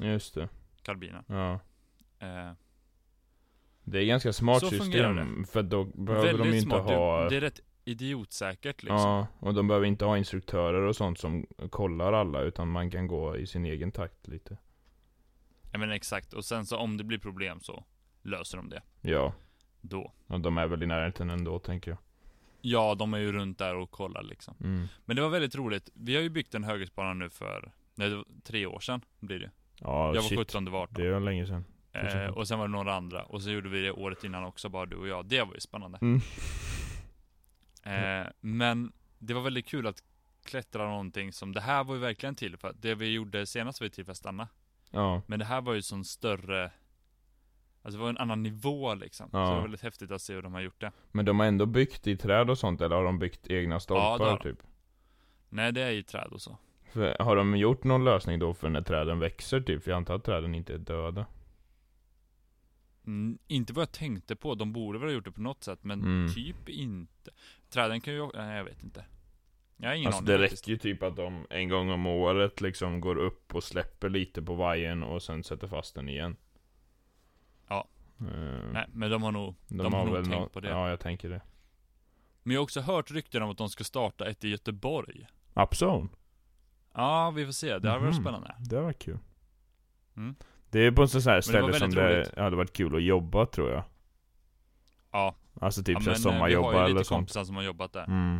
Just 0.00 0.34
det. 0.34 0.48
karbinen. 0.82 1.24
Ja. 1.28 1.60
Eh, 2.26 2.52
Det 3.84 3.98
är 3.98 4.04
ganska 4.04 4.32
smart 4.32 4.60
Så 4.60 4.68
system, 4.68 5.44
för 5.44 5.62
då 5.62 5.84
behöver 5.84 6.32
de 6.32 6.38
väldigt 6.38 6.54
inte 6.54 6.66
smart. 6.76 6.82
ha... 6.90 7.28
Det, 7.28 7.36
är 7.36 7.40
rätt 7.40 7.60
idiotsäkert 7.84 8.82
liksom. 8.82 8.96
Ja, 8.98 9.26
och 9.38 9.54
de 9.54 9.68
behöver 9.68 9.86
inte 9.86 10.04
ha 10.04 10.18
instruktörer 10.18 10.80
och 10.82 10.96
sånt 10.96 11.18
som 11.18 11.46
kollar 11.70 12.12
alla, 12.12 12.40
utan 12.40 12.68
man 12.70 12.90
kan 12.90 13.06
gå 13.06 13.36
i 13.36 13.46
sin 13.46 13.66
egen 13.66 13.92
takt 13.92 14.28
lite. 14.28 14.56
Ja 15.72 15.78
men 15.78 15.90
exakt, 15.90 16.32
och 16.32 16.44
sen 16.44 16.66
så 16.66 16.76
om 16.76 16.96
det 16.96 17.04
blir 17.04 17.18
problem 17.18 17.60
så 17.60 17.84
löser 18.22 18.56
de 18.56 18.68
det. 18.68 18.82
Ja, 19.00 19.34
Då. 19.80 20.12
och 20.26 20.40
de 20.40 20.58
är 20.58 20.66
väl 20.66 20.82
i 20.82 20.86
närheten 20.86 21.30
ändå, 21.30 21.58
tänker 21.58 21.90
jag. 21.90 21.98
Ja, 22.60 22.94
de 22.94 23.14
är 23.14 23.18
ju 23.18 23.32
runt 23.32 23.58
där 23.58 23.74
och 23.76 23.90
kollar 23.90 24.22
liksom. 24.22 24.54
Mm. 24.60 24.86
Men 25.04 25.16
det 25.16 25.22
var 25.22 25.28
väldigt 25.28 25.54
roligt. 25.56 25.90
Vi 25.94 26.14
har 26.14 26.22
ju 26.22 26.28
byggt 26.30 26.54
en 26.54 26.64
höghusbana 26.64 27.14
nu 27.14 27.30
för, 27.30 27.72
nej, 27.94 28.24
tre 28.44 28.66
år 28.66 28.80
sedan 28.80 29.00
blir 29.20 29.38
det. 29.38 29.50
Ja, 29.80 30.06
Jag 30.14 30.22
var 30.22 30.28
shit. 30.28 30.38
17, 30.38 30.64
det 30.64 30.70
var 30.70 30.82
18. 30.82 30.94
Det 31.02 31.10
var 31.10 31.20
länge 31.20 31.46
sedan. 31.46 31.64
Eh, 31.96 32.28
och 32.30 32.48
sen 32.48 32.58
var 32.58 32.68
det 32.68 32.72
några 32.72 32.94
andra. 32.94 33.22
Och 33.22 33.42
så 33.42 33.50
gjorde 33.50 33.68
vi 33.68 33.80
det 33.82 33.90
året 33.92 34.24
innan 34.24 34.44
också, 34.44 34.68
bara 34.68 34.86
du 34.86 34.96
och 34.96 35.08
jag. 35.08 35.26
Det 35.26 35.42
var 35.42 35.54
ju 35.54 35.60
spännande. 35.60 35.98
Mm. 36.02 36.20
Eh, 37.82 38.26
men 38.40 38.92
det 39.18 39.34
var 39.34 39.40
väldigt 39.40 39.66
kul 39.66 39.86
att 39.86 40.02
klättra 40.44 40.88
någonting 40.88 41.32
som, 41.32 41.52
det 41.52 41.60
här 41.60 41.84
var 41.84 41.94
ju 41.94 42.00
verkligen 42.00 42.34
till 42.34 42.56
för 42.56 42.74
det 42.80 42.94
vi 42.94 43.12
gjorde 43.12 43.46
senast 43.46 43.80
var 43.80 43.84
ju 43.84 43.88
till 43.88 44.04
för 44.04 44.12
att 44.12 44.16
stanna. 44.18 44.48
Ja, 44.90 45.22
Men 45.26 45.38
det 45.38 45.44
här 45.44 45.60
var 45.60 45.74
ju 45.74 45.82
sån 45.82 46.04
större 46.04 46.70
Alltså 47.82 47.98
det 47.98 48.02
var 48.02 48.10
en 48.10 48.18
annan 48.18 48.42
nivå 48.42 48.94
liksom. 48.94 49.30
Så 49.30 49.36
Ja. 49.36 49.40
det 49.48 49.54
var 49.54 49.62
väldigt 49.62 49.82
häftigt 49.82 50.10
att 50.10 50.22
se 50.22 50.34
hur 50.34 50.42
de 50.42 50.54
har 50.54 50.60
gjort 50.60 50.80
det. 50.80 50.92
men 51.12 51.24
de 51.24 51.40
har 51.40 51.46
ändå 51.46 51.66
byggt 51.66 52.06
i 52.06 52.16
träd 52.16 52.50
och 52.50 52.58
sånt, 52.58 52.80
eller 52.80 52.96
har 52.96 53.04
de 53.04 53.18
byggt 53.18 53.46
egna 53.50 53.80
stolpar 53.80 54.26
de. 54.26 54.38
typ? 54.38 54.58
Nej 55.48 55.72
det 55.72 55.82
är 55.82 55.90
i 55.90 56.02
träd 56.02 56.28
och 56.32 56.40
så. 56.40 56.58
För, 56.92 57.16
har 57.18 57.36
de 57.36 57.56
gjort 57.56 57.84
någon 57.84 58.04
lösning 58.04 58.38
då 58.38 58.54
för 58.54 58.68
när 58.68 58.82
träden 58.82 59.18
växer 59.18 59.60
typ? 59.60 59.82
För 59.84 59.90
jag 59.90 59.96
antar 59.96 60.14
att 60.14 60.24
träden 60.24 60.54
inte 60.54 60.74
är 60.74 60.78
döda. 60.78 61.26
Mm, 63.06 63.38
inte 63.46 63.72
vad 63.72 63.82
jag 63.82 63.92
tänkte 63.92 64.36
på, 64.36 64.54
de 64.54 64.72
borde 64.72 64.98
väl 64.98 65.08
ha 65.08 65.14
gjort 65.14 65.24
det 65.24 65.32
på 65.32 65.40
något 65.40 65.64
sätt, 65.64 65.78
men 65.84 66.00
Mm. 66.02 66.34
typ 66.34 66.68
inte. 66.68 67.30
Träden 67.70 68.00
kan 68.00 68.14
ju, 68.14 68.30
nej 68.34 68.56
jag 68.56 68.64
vet 68.64 68.82
inte. 68.84 69.04
Jag 69.76 69.88
har 69.88 69.94
ingen 69.94 70.06
Alltså 70.06 70.18
aning 70.22 70.32
det 70.32 70.38
faktiskt. 70.38 70.62
räcker 70.62 70.72
ju 70.72 70.78
typ 70.78 71.02
att 71.02 71.16
de 71.16 71.46
en 71.50 71.68
gång 71.68 71.90
om 71.90 72.06
året 72.06 72.60
liksom 72.60 73.00
går 73.00 73.16
upp 73.16 73.54
och 73.54 73.64
släpper 73.64 74.08
lite 74.08 74.42
på 74.42 74.54
vajern 74.54 75.02
och 75.02 75.22
sen 75.22 75.44
sätter 75.44 75.66
fast 75.66 75.94
den 75.94 76.08
igen. 76.08 76.36
Ja. 77.68 77.88
Eh, 78.20 78.70
Nej, 78.72 78.86
men 78.92 79.10
de 79.10 79.22
har 79.22 79.32
nog, 79.32 79.54
de, 79.68 79.94
har 79.94 80.04
nog 80.06 80.14
tänkt 80.14 80.28
nå- 80.30 80.48
på 80.48 80.60
det. 80.60 80.68
Ja, 80.68 80.88
jag 80.90 81.00
tänker 81.00 81.28
det. 81.28 81.40
Men 82.42 82.54
jag 82.54 82.60
har 82.60 82.62
också 82.64 82.80
hört 82.80 83.10
rykten 83.10 83.42
om 83.42 83.50
att 83.50 83.58
de 83.58 83.68
ska 83.68 83.84
starta 83.84 84.26
ett 84.28 84.44
i 84.44 84.48
Göteborg. 84.48 85.26
Upzone? 85.54 86.08
Ja, 86.94 87.30
vi 87.30 87.44
får 87.44 87.52
se. 87.52 87.78
Det 87.78 87.88
hade 87.88 88.00
varit 88.04 88.14
Mhm. 88.14 88.22
spännande. 88.22 88.54
Det 88.58 88.80
var 88.80 88.92
kul. 88.92 89.18
Mm. 90.16 90.34
Det 90.76 90.86
är 90.86 90.90
på 90.92 91.02
ett 91.02 91.10
sånt 91.10 91.24
här 91.24 91.36
det 91.36 91.42
ställe 91.42 91.72
som 91.72 91.80
väldigt 91.80 91.94
det 91.96 92.16
roligt. 92.18 92.36
hade 92.38 92.56
varit 92.56 92.72
kul 92.72 92.96
att 92.96 93.02
jobba 93.02 93.46
tror 93.46 93.70
jag. 93.70 93.84
Ja, 95.10 95.34
Alltså 95.60 95.82
typ 95.82 95.94
ja 95.94 96.00
så 96.00 96.10
här 96.10 96.10
men, 96.10 96.12
eh, 96.12 96.16
vi 96.16 96.22
sommarjobba 96.22 96.66
har 96.68 96.72
ju 96.74 96.78
eller 96.84 96.94
lite 96.94 97.04
sånt. 97.04 97.18
kompisar 97.18 97.44
som 97.44 97.56
har 97.56 97.62
jobbat 97.62 97.92
där. 97.92 98.04
Mm. 98.04 98.38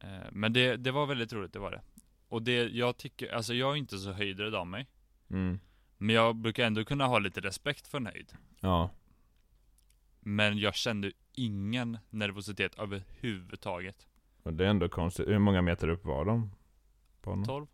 Eh, 0.00 0.08
Men 0.32 0.52
det, 0.52 0.76
det 0.76 0.90
var 0.90 1.06
väldigt 1.06 1.32
roligt, 1.32 1.52
det 1.52 1.58
var 1.58 1.70
det. 1.70 1.82
Och 2.28 2.42
det, 2.42 2.52
jag 2.52 2.96
tycker, 2.96 3.34
alltså 3.34 3.54
jag 3.54 3.72
är 3.72 3.76
inte 3.76 3.98
så 3.98 4.12
höjdrädd 4.12 4.54
av 4.54 4.66
mig. 4.66 4.86
Mm. 5.30 5.58
Men 5.98 6.14
jag 6.16 6.36
brukar 6.36 6.64
ändå 6.66 6.84
kunna 6.84 7.06
ha 7.06 7.18
lite 7.18 7.40
respekt 7.40 7.86
för 7.86 7.98
en 7.98 8.06
höjd. 8.06 8.32
Ja. 8.60 8.90
Men 10.20 10.58
jag 10.58 10.74
kände 10.74 11.12
ingen 11.32 11.98
nervositet 12.10 12.78
överhuvudtaget. 12.78 14.06
Och 14.42 14.52
det 14.54 14.64
är 14.64 14.68
ändå 14.68 14.88
konstigt. 14.88 15.28
Hur 15.28 15.38
många 15.38 15.62
meter 15.62 15.88
upp 15.88 16.04
var 16.04 16.24
de? 16.24 16.50
På 17.22 17.30
någon? 17.34 17.44
12. 17.44 17.66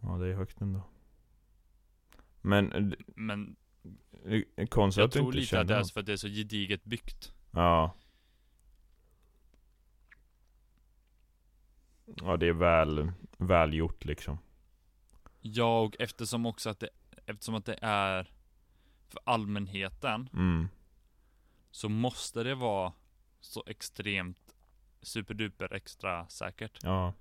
Ja, 0.00 0.08
det 0.08 0.28
är 0.28 0.34
högt 0.34 0.60
ändå. 0.60 0.82
Men, 2.44 2.72
eh, 2.72 2.98
Men 3.16 3.56
konstigt 4.70 5.00
jag 5.00 5.10
tror 5.12 5.26
inte 5.26 5.38
lite 5.38 5.60
att 5.60 5.68
det 5.68 5.74
är 5.74 5.84
för 5.84 6.00
att 6.00 6.06
det 6.06 6.12
är 6.12 6.16
så 6.16 6.28
gediget 6.28 6.84
byggt. 6.84 7.32
Ja. 7.50 7.94
Ja, 12.04 12.36
det 12.36 12.46
är 12.48 12.52
väl, 12.52 13.12
väl 13.38 13.74
gjort 13.74 14.04
liksom. 14.04 14.38
Ja, 15.40 15.80
och 15.80 15.96
eftersom 15.98 16.46
också 16.46 16.70
att 16.70 16.80
det, 16.80 16.88
eftersom 17.26 17.54
att 17.54 17.64
det 17.64 17.78
är 17.82 18.30
för 19.08 19.20
allmänheten, 19.24 20.28
Mm. 20.32 20.68
så 21.70 21.88
måste 21.88 22.42
det 22.42 22.54
vara 22.54 22.92
så 23.40 23.64
extremt 23.66 24.54
superduper 25.02 25.72
extra 25.74 26.28
säkert. 26.28 26.78
Ja. 26.82 27.14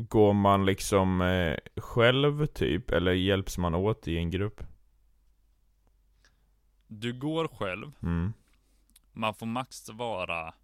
Går 0.00 0.32
man 0.32 0.66
liksom 0.66 1.20
eh, 1.20 1.56
själv 1.76 2.46
typ, 2.46 2.90
eller 2.90 3.12
hjälps 3.12 3.58
man 3.58 3.74
åt 3.74 4.08
i 4.08 4.16
en 4.18 4.30
grupp? 4.30 4.62
Du 6.86 7.12
går 7.12 7.48
själv, 7.48 7.92
Mm. 8.02 8.32
man 9.12 9.34
får 9.34 9.46
max 9.46 9.88
vara 9.88 10.54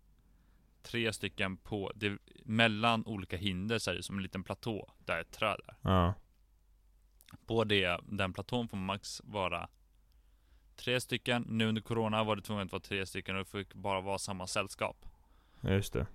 tre 0.83 1.13
stycken 1.13 1.57
på, 1.57 1.93
det, 1.95 2.19
mellan 2.45 3.07
olika 3.07 3.37
hinder 3.37 3.79
så 3.79 3.91
är 3.91 3.95
det 3.95 4.03
som 4.03 4.17
en 4.17 4.23
liten 4.23 4.45
platå, 4.45 4.93
där 4.99 5.21
ett 5.21 5.31
träd 5.33 5.61
är. 5.67 5.77
Ja. 5.91 6.15
På 7.47 7.65
det, 7.65 8.01
den 8.09 8.33
platån 8.33 8.69
får 8.69 8.77
max 8.77 9.21
vara 9.25 9.69
tre 10.77 11.01
stycken. 11.01 11.43
Nu 11.49 11.67
under 11.69 11.83
corona 11.83 12.25
var 12.25 12.37
det 12.37 12.43
tvunget 12.43 12.65
att 12.67 12.73
vara 12.73 12.81
tre 12.83 13.07
stycken 13.07 13.37
och 13.37 13.45
det 13.45 13.51
fick 13.51 13.75
bara 13.75 14.01
vara 14.01 14.19
samma 14.19 14.47
sällskap. 14.47 15.07
Just 15.61 15.93
det. 15.93 16.07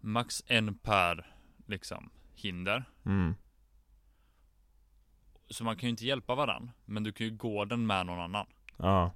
Max 0.00 0.42
en 0.46 0.74
per, 0.78 1.34
liksom, 1.66 2.10
hinder. 2.44 2.84
Mm. 3.04 3.34
Så 5.50 5.64
man 5.64 5.76
kan 5.76 5.86
ju 5.86 5.90
inte 5.90 6.06
hjälpa 6.06 6.34
varann, 6.34 6.70
men 6.84 7.02
du 7.02 7.12
kan 7.12 7.26
ju 7.26 7.32
gå 7.36 7.64
den 7.64 7.86
med 7.86 8.06
någon 8.06 8.20
annan. 8.20 8.46
Ja. 8.76 9.12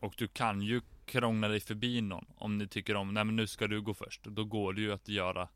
Och 0.00 0.14
du 0.18 0.28
kan 0.28 0.62
ju 0.62 0.80
krångla 1.04 1.48
dig 1.48 1.60
förbi 1.60 2.00
någon 2.00 2.26
om 2.36 2.58
ni 2.58 2.68
tycker 2.68 2.94
om, 2.94 3.14
nej 3.14 3.24
men 3.24 3.36
nu 3.36 3.46
ska 3.46 3.66
du 3.66 3.80
gå 3.82 3.94
först. 3.94 4.24
Då 4.24 4.44
går 4.44 4.72
det 4.72 4.80
ju 4.80 4.92
att 4.92 5.08
göra 5.08 5.48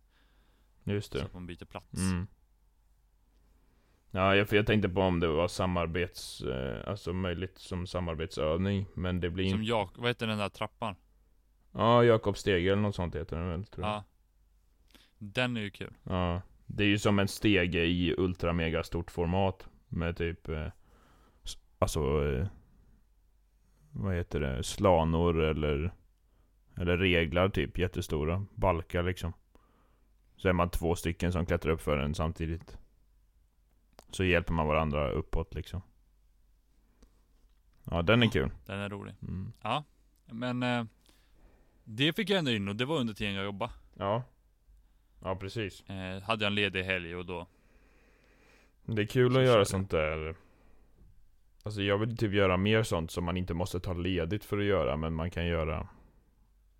Just 0.84 1.12
så 1.12 1.18
det. 1.18 1.24
att 1.24 1.34
man 1.34 1.46
byter 1.46 1.64
plats. 1.64 1.98
Mm. 1.98 2.26
Ja, 4.10 4.36
jag, 4.36 4.48
för 4.48 4.56
jag 4.56 4.66
tänkte 4.66 4.88
på 4.88 5.00
om 5.00 5.20
det 5.20 5.26
var 5.26 5.48
samarbets, 5.48 6.40
eh, 6.40 6.88
alltså 6.88 7.12
möjligt 7.12 7.58
som 7.58 7.86
samarbetsövning, 7.86 8.86
men 8.94 9.20
det 9.20 9.30
blir 9.30 9.50
Som 9.50 9.60
inte... 9.60 9.68
jag, 9.70 9.90
vad 9.96 10.08
heter 10.08 10.26
den 10.26 10.38
där 10.38 10.48
trappan? 10.48 10.96
Ja, 11.72 12.04
Jakob 12.04 12.36
Stege 12.36 12.72
eller 12.72 12.82
något 12.82 12.94
sånt 12.94 13.14
heter 13.14 13.36
den 13.36 13.48
väl, 13.48 13.64
tror 13.66 13.86
jag. 13.86 13.94
Ja. 13.94 14.04
Den 15.18 15.56
är 15.56 15.60
ju 15.60 15.70
kul. 15.70 15.94
Ja. 16.02 16.42
Det 16.74 16.84
är 16.84 16.88
ju 16.88 16.98
som 16.98 17.18
en 17.18 17.28
stege 17.28 17.84
i 17.84 18.14
ultra 18.18 18.52
mega 18.52 18.82
stort 18.82 19.10
format, 19.10 19.68
med 19.88 20.16
typ, 20.16 20.48
eh, 20.48 20.66
alltså, 21.78 22.00
eh, 22.00 22.46
vad 23.90 24.14
heter 24.14 24.40
det, 24.40 24.62
slanor 24.62 25.42
eller, 25.42 25.92
eller 26.76 26.96
reglar 26.96 27.48
typ, 27.48 27.78
jättestora, 27.78 28.46
balkar 28.54 29.02
liksom. 29.02 29.32
Så 30.36 30.48
är 30.48 30.52
man 30.52 30.70
två 30.70 30.94
stycken 30.94 31.32
som 31.32 31.46
klättrar 31.46 31.72
upp 31.72 31.80
för 31.80 31.98
en 31.98 32.14
samtidigt. 32.14 32.78
Så 34.10 34.24
hjälper 34.24 34.52
man 34.52 34.66
varandra 34.66 35.10
uppåt 35.10 35.54
liksom. 35.54 35.82
Ja, 37.84 38.02
den 38.02 38.22
är 38.22 38.26
kul. 38.26 38.50
Den 38.66 38.78
är 38.78 38.88
rolig. 38.88 39.14
Mm. 39.22 39.52
Men 40.26 40.62
eh, 40.62 40.84
det 41.84 42.16
fick 42.16 42.30
jag 42.30 42.38
ändå 42.38 42.50
in 42.50 42.68
och 42.68 42.76
det 42.76 42.84
var 42.84 42.98
under 42.98 43.14
tiden 43.14 43.34
jag 43.34 43.44
jobbade. 43.44 43.72
Ja. 43.94 44.22
Ja, 45.20 45.36
precis. 45.36 45.90
Eh, 45.90 46.22
hade 46.22 46.44
jag 46.44 46.50
en 46.50 46.54
ledig 46.54 46.82
helg 46.82 47.16
och 47.16 47.26
då 47.26 47.46
Det 48.84 49.02
är 49.02 49.06
kul 49.06 49.36
att 49.36 49.42
göra 49.42 49.64
sånt 49.64 49.90
där. 49.90 50.34
Alltså 51.62 51.82
jag 51.82 51.98
vill 51.98 52.16
typ 52.16 52.32
göra 52.32 52.56
mer 52.56 52.82
sånt 52.82 53.10
som 53.10 53.24
man 53.24 53.36
inte 53.36 53.54
måste 53.54 53.80
ta 53.80 53.92
ledigt 53.92 54.44
för 54.44 54.58
att 54.58 54.64
göra, 54.64 54.96
men 54.96 55.14
man 55.14 55.30
kan 55.30 55.46
göra 55.46 55.88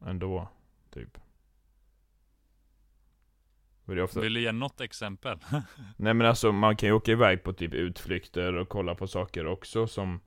ändå, 0.06 0.48
typ. 0.90 1.18
Ofta... 3.98 4.20
Vill 4.20 4.34
du 4.34 4.40
ge 4.40 4.52
något 4.52 4.80
exempel? 4.80 5.38
Nej 5.96 6.14
men 6.14 6.26
alltså 6.26 6.52
man 6.52 6.76
kan 6.76 6.88
ju 6.88 6.92
åka 6.92 7.12
iväg 7.12 7.42
på 7.42 7.52
typ 7.52 7.74
utflykter 7.74 8.52
och 8.52 8.68
kolla 8.68 8.94
på 8.94 9.06
saker 9.06 9.46
också 9.46 9.86
som 9.86 10.20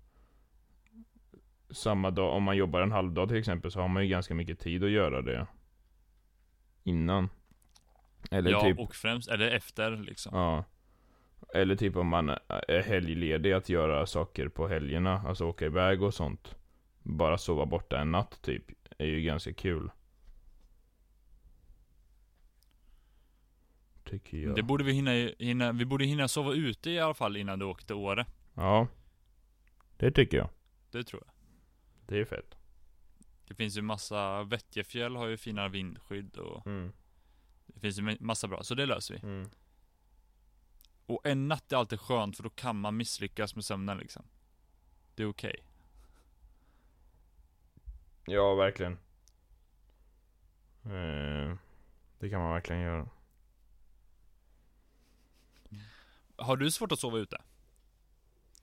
Samma 1.69 2.12
dag, 2.12 2.34
om 2.34 2.43
man 2.43 2.58
jobbar 2.58 2.82
en 2.82 2.91
halvdag 2.91 3.28
till 3.28 3.38
exempel 3.38 3.71
så 3.71 3.80
har 3.80 3.88
man 3.88 4.04
ju 4.04 4.10
ganska 4.10 4.36
mycket 4.36 4.60
tid 4.60 4.84
att 4.84 4.89
göra 4.89 5.21
det 5.21 5.47
Innan 6.84 7.30
Eller 8.31 8.51
ja, 8.51 8.62
typ 8.62 8.79
och 8.79 8.95
främst, 8.95 9.29
eller 9.29 9.51
efter 9.51 9.91
liksom. 9.97 10.38
Ja 10.38 10.63
Eller 11.53 11.75
typ 11.75 11.95
om 11.95 12.07
man 12.07 12.29
är 12.67 12.81
helgledig 12.81 13.51
att 13.51 13.69
göra 13.69 14.05
saker 14.05 14.47
på 14.47 14.67
helgerna 14.67 15.21
Alltså 15.27 15.45
åka 15.45 15.65
iväg 15.65 16.01
och 16.01 16.13
sånt 16.13 16.55
Bara 17.03 17.38
sova 17.38 17.65
borta 17.65 17.99
en 17.99 18.12
natt 18.12 18.41
typ 18.41 18.63
Är 18.97 19.05
ju 19.05 19.21
ganska 19.21 19.53
kul 19.53 19.89
Tycker 24.03 24.38
jag 24.38 24.55
Det 24.55 24.63
borde 24.63 24.83
vi 24.83 24.93
hinna, 24.93 25.12
hinna, 25.39 25.71
vi 25.71 25.86
borde 25.86 26.05
hinna 26.05 26.27
sova 26.27 26.53
ute 26.53 26.89
i 26.89 26.99
alla 26.99 27.13
fall 27.13 27.38
innan 27.38 27.59
du 27.59 27.65
åkte 27.65 27.93
Åre. 27.93 28.25
Ja 28.53 28.88
Det 29.97 30.12
tycker 30.12 30.38
jag 30.38 30.49
Det 30.91 31.03
tror 31.03 31.23
jag. 31.25 31.33
Det 32.07 32.19
är 32.19 32.25
fett 32.25 32.55
Det 33.47 33.55
finns 33.55 33.77
ju 33.77 33.81
massa, 33.81 34.43
Vettjefjäll 34.43 35.15
har 35.15 35.27
ju 35.27 35.38
fina 35.38 35.67
vindskydd 35.67 36.38
och 36.38 36.67
mm. 36.67 36.93
Finns 37.84 38.00
ju 38.00 38.17
massa 38.19 38.48
bra, 38.48 38.63
så 38.63 38.76
det 38.76 38.86
löser 38.86 39.13
vi. 39.13 39.28
Mm. 39.28 39.50
Och 41.06 41.22
en 41.24 41.48
natt 41.48 41.72
är 41.72 41.78
alltid 41.78 42.00
skönt 42.00 42.38
för 42.38 42.43
då 42.43 42.50
kan 42.50 42.80
man 42.80 42.98
misslyckas 42.98 43.56
med 43.56 43.65
sömnen 43.65 43.98
liksom. 43.98 44.24
Det 45.15 45.24
är 45.24 45.28
okej. 45.28 45.56
Ja, 48.26 48.56
verkligen. 48.56 48.93
Eh, 50.84 51.58
det 52.19 52.30
kan 52.30 52.41
man 52.41 52.54
verkligen 52.54 52.82
göra. 52.82 53.10
Har 56.36 56.58
du 56.58 56.72
svårt 56.72 56.91
att 56.91 57.00
sova 57.00 57.17
ute? 57.17 57.41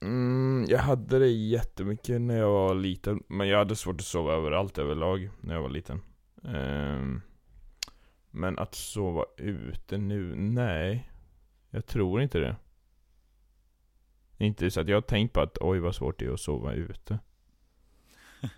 Mm, 0.01 0.65
jag 0.69 0.79
hade 0.79 1.19
det 1.19 1.27
jättemycket 1.27 2.21
när 2.21 2.37
jag 2.37 2.51
var 2.51 2.75
liten, 2.75 3.23
men 3.27 3.47
jag 3.47 3.57
hade 3.57 3.75
svårt 3.75 3.99
att 3.99 4.05
sova 4.05 4.33
överallt 4.33 4.77
överlag 4.77 5.29
när 5.41 5.53
jag 5.53 5.61
var 5.61 5.69
liten. 5.69 6.01
Eh, 6.43 7.21
men 8.31 8.59
att 8.59 8.75
sova 8.75 9.25
ute 9.37 9.97
nu, 9.97 10.35
nej. 10.35 11.11
Jag 11.69 11.85
tror 11.85 12.21
inte 12.21 12.39
det. 12.39 12.55
Inte 14.37 14.71
så 14.71 14.81
att 14.81 14.87
jag 14.87 14.97
har 14.97 15.01
tänkt 15.01 15.33
på 15.33 15.41
att 15.41 15.57
oj 15.61 15.79
vad 15.79 15.95
svårt 15.95 16.19
det 16.19 16.25
är 16.25 16.33
att 16.33 16.39
sova 16.39 16.73
ute. 16.73 17.19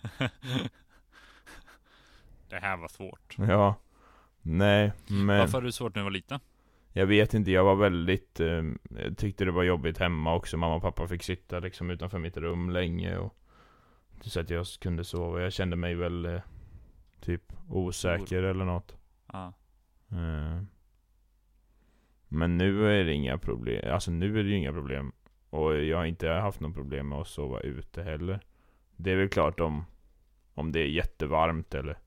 det 2.50 2.60
här 2.60 2.78
var 2.78 2.88
svårt. 2.88 3.36
Ja. 3.38 3.76
Nej, 4.42 4.92
men... 5.08 5.40
Varför 5.40 5.54
hade 5.54 5.68
du 5.68 5.72
svårt 5.72 5.96
när 5.96 6.02
du 6.02 6.04
var 6.04 6.12
liten? 6.12 6.40
Jag 6.94 7.06
vet 7.06 7.34
inte, 7.34 7.52
jag 7.52 7.64
var 7.64 7.76
väldigt, 7.76 8.40
eh, 8.40 8.64
jag 8.90 9.18
tyckte 9.18 9.46
det 9.46 9.52
var 9.52 9.64
jobbigt 9.64 9.98
hemma 9.98 10.36
också. 10.36 10.58
Mamma 10.58 10.76
och 10.76 10.82
pappa 10.82 11.08
fick 11.08 11.24
sitta 11.24 11.60
liksom 11.60 11.90
utanför 11.90 12.20
mitt 12.20 12.38
rum 12.38 12.70
länge 12.70 13.18
och 13.18 13.36
så 14.22 14.40
att 14.40 14.50
jag 14.50 14.66
kunde 14.82 15.04
sova. 15.04 15.42
Jag 15.42 15.54
kände 15.54 15.76
mig 15.76 15.96
väl 15.96 16.26
eh, 16.26 16.42
typ 17.22 17.54
osäker 17.70 18.44
eller 18.44 18.66
något. 18.66 18.96
Ja. 19.34 19.54
Eh, 20.14 20.64
men 22.28 22.58
nu 22.58 23.00
är 23.00 23.04
det 23.04 23.14
inga 23.14 23.38
problem, 23.38 23.94
alltså 23.94 24.12
nu 24.12 24.40
är 24.40 24.44
det 24.44 24.50
ju 24.50 24.56
inga 24.56 24.74
problem. 24.74 25.12
Och 25.50 25.76
jag 25.76 25.98
har 25.98 26.06
inte 26.06 26.30
haft 26.30 26.60
något 26.60 26.76
problem 26.76 27.10
med 27.10 27.18
att 27.18 27.28
sova 27.28 27.60
ute 27.60 28.04
heller. 28.04 28.40
Det 28.96 29.12
är 29.12 29.16
väl 29.16 29.30
klart 29.30 29.60
om, 29.60 29.86
om 30.54 30.72
det 30.72 30.80
är 30.80 30.88
jättevarmt 30.88 31.74
eller 31.74 31.98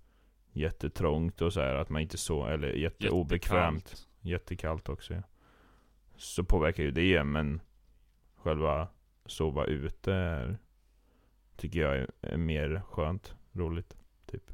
jättetrångt 0.52 1.40
och 1.40 1.52
så 1.52 1.60
här, 1.60 1.74
att 1.74 1.88
man 1.88 2.02
inte 2.02 2.18
så 2.18 2.46
eller 2.46 2.68
jätteobekvämt. 2.68 3.84
Jättekallt. 3.84 4.08
Jättekallt 4.20 4.88
också 4.88 5.14
ja. 5.14 5.22
Så 6.16 6.44
påverkar 6.44 6.82
ju 6.82 6.90
det, 6.90 7.24
men 7.24 7.60
själva 8.36 8.88
sova 9.26 9.64
ute 9.64 10.12
är, 10.12 10.58
tycker 11.56 11.80
jag 11.80 11.96
är, 11.96 12.10
är 12.20 12.36
mer 12.36 12.82
skönt, 12.90 13.34
roligt, 13.52 13.96
typ. 14.26 14.50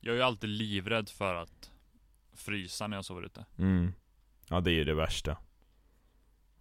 Jag 0.00 0.12
är 0.12 0.16
ju 0.16 0.22
alltid 0.22 0.50
livrädd 0.50 1.08
för 1.08 1.34
att 1.34 1.67
frysa 2.40 2.86
när 2.86 2.96
jag 2.96 3.04
sover 3.04 3.22
ute. 3.22 3.46
Mm. 3.58 3.92
Ja, 4.48 4.60
det 4.60 4.70
är 4.70 4.74
ju 4.74 4.84
det 4.84 4.94
värsta. 4.94 5.36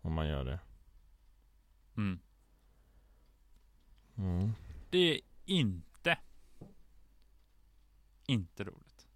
Om 0.02 0.14
man 0.14 0.28
gör 0.28 0.46
det. 0.46 0.60
Mm. 1.98 2.20
Mm. 4.18 4.52
Det 4.90 4.98
är 4.98 5.22
inte 5.46 6.18
Inte 8.28 8.64
roligt 8.64 9.08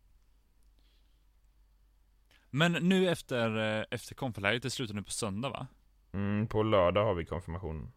Men 2.49 2.71
nu 2.71 3.09
efter, 3.09 3.57
eh, 3.79 3.85
efter 3.91 4.15
konferläget, 4.15 4.63
det 4.63 4.69
slutar 4.69 4.93
nu 4.93 5.03
på 5.03 5.11
söndag 5.11 5.49
va? 5.49 5.67
Mm, 6.11 6.47
på 6.47 6.63
lördag 6.63 7.05
har 7.05 7.13
vi 7.13 7.25
konfirmation. 7.25 7.91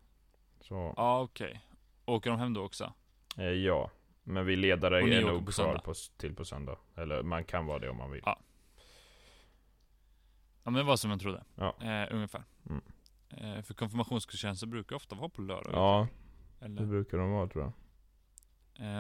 Så, 0.61 0.95
Ja 0.97 1.21
okej 1.21 1.61
Åker 2.05 2.31
de 2.31 2.39
hem 2.39 2.55
då 2.55 2.65
också? 2.65 2.93
eh, 3.39 3.45
ja. 3.45 3.91
Men 4.23 4.47
vi 4.47 4.57
ledare 4.57 4.99
är 5.01 5.25
nog 5.25 5.55
kvar 5.55 5.79
på, 5.79 5.95
till 6.17 6.35
på 6.35 6.45
söndag. 6.45 6.79
Eller 6.97 7.23
man 7.23 7.45
kan 7.45 7.67
vara 7.67 7.79
det 7.79 7.91
om 7.91 7.97
man 7.97 8.11
vill. 8.11 8.23
Ja. 8.27 8.41
Ja 10.65 10.71
men 10.71 10.75
det 10.75 10.83
var 10.83 10.97
som 10.97 11.11
jag 11.11 11.21
trodde 11.21 11.45
Ja. 11.55 11.75
eh, 11.83 12.15
Ungefär 12.15 12.45
Mm. 12.71 12.83
eh, 13.57 13.63
För 13.63 13.75
konfirmationsgudstjänster 13.75 14.67
brukar 14.67 14.97
ofta 14.97 15.17
vara 15.17 15.29
på 15.29 15.43
lördag 15.43 15.71
Ja, 15.73 16.09
det 16.59 16.65
eller? 16.67 16.87
brukar 16.87 17.19
de 17.19 17.31
vara 17.31 17.47
tror 17.49 17.65
jag. 17.65 17.73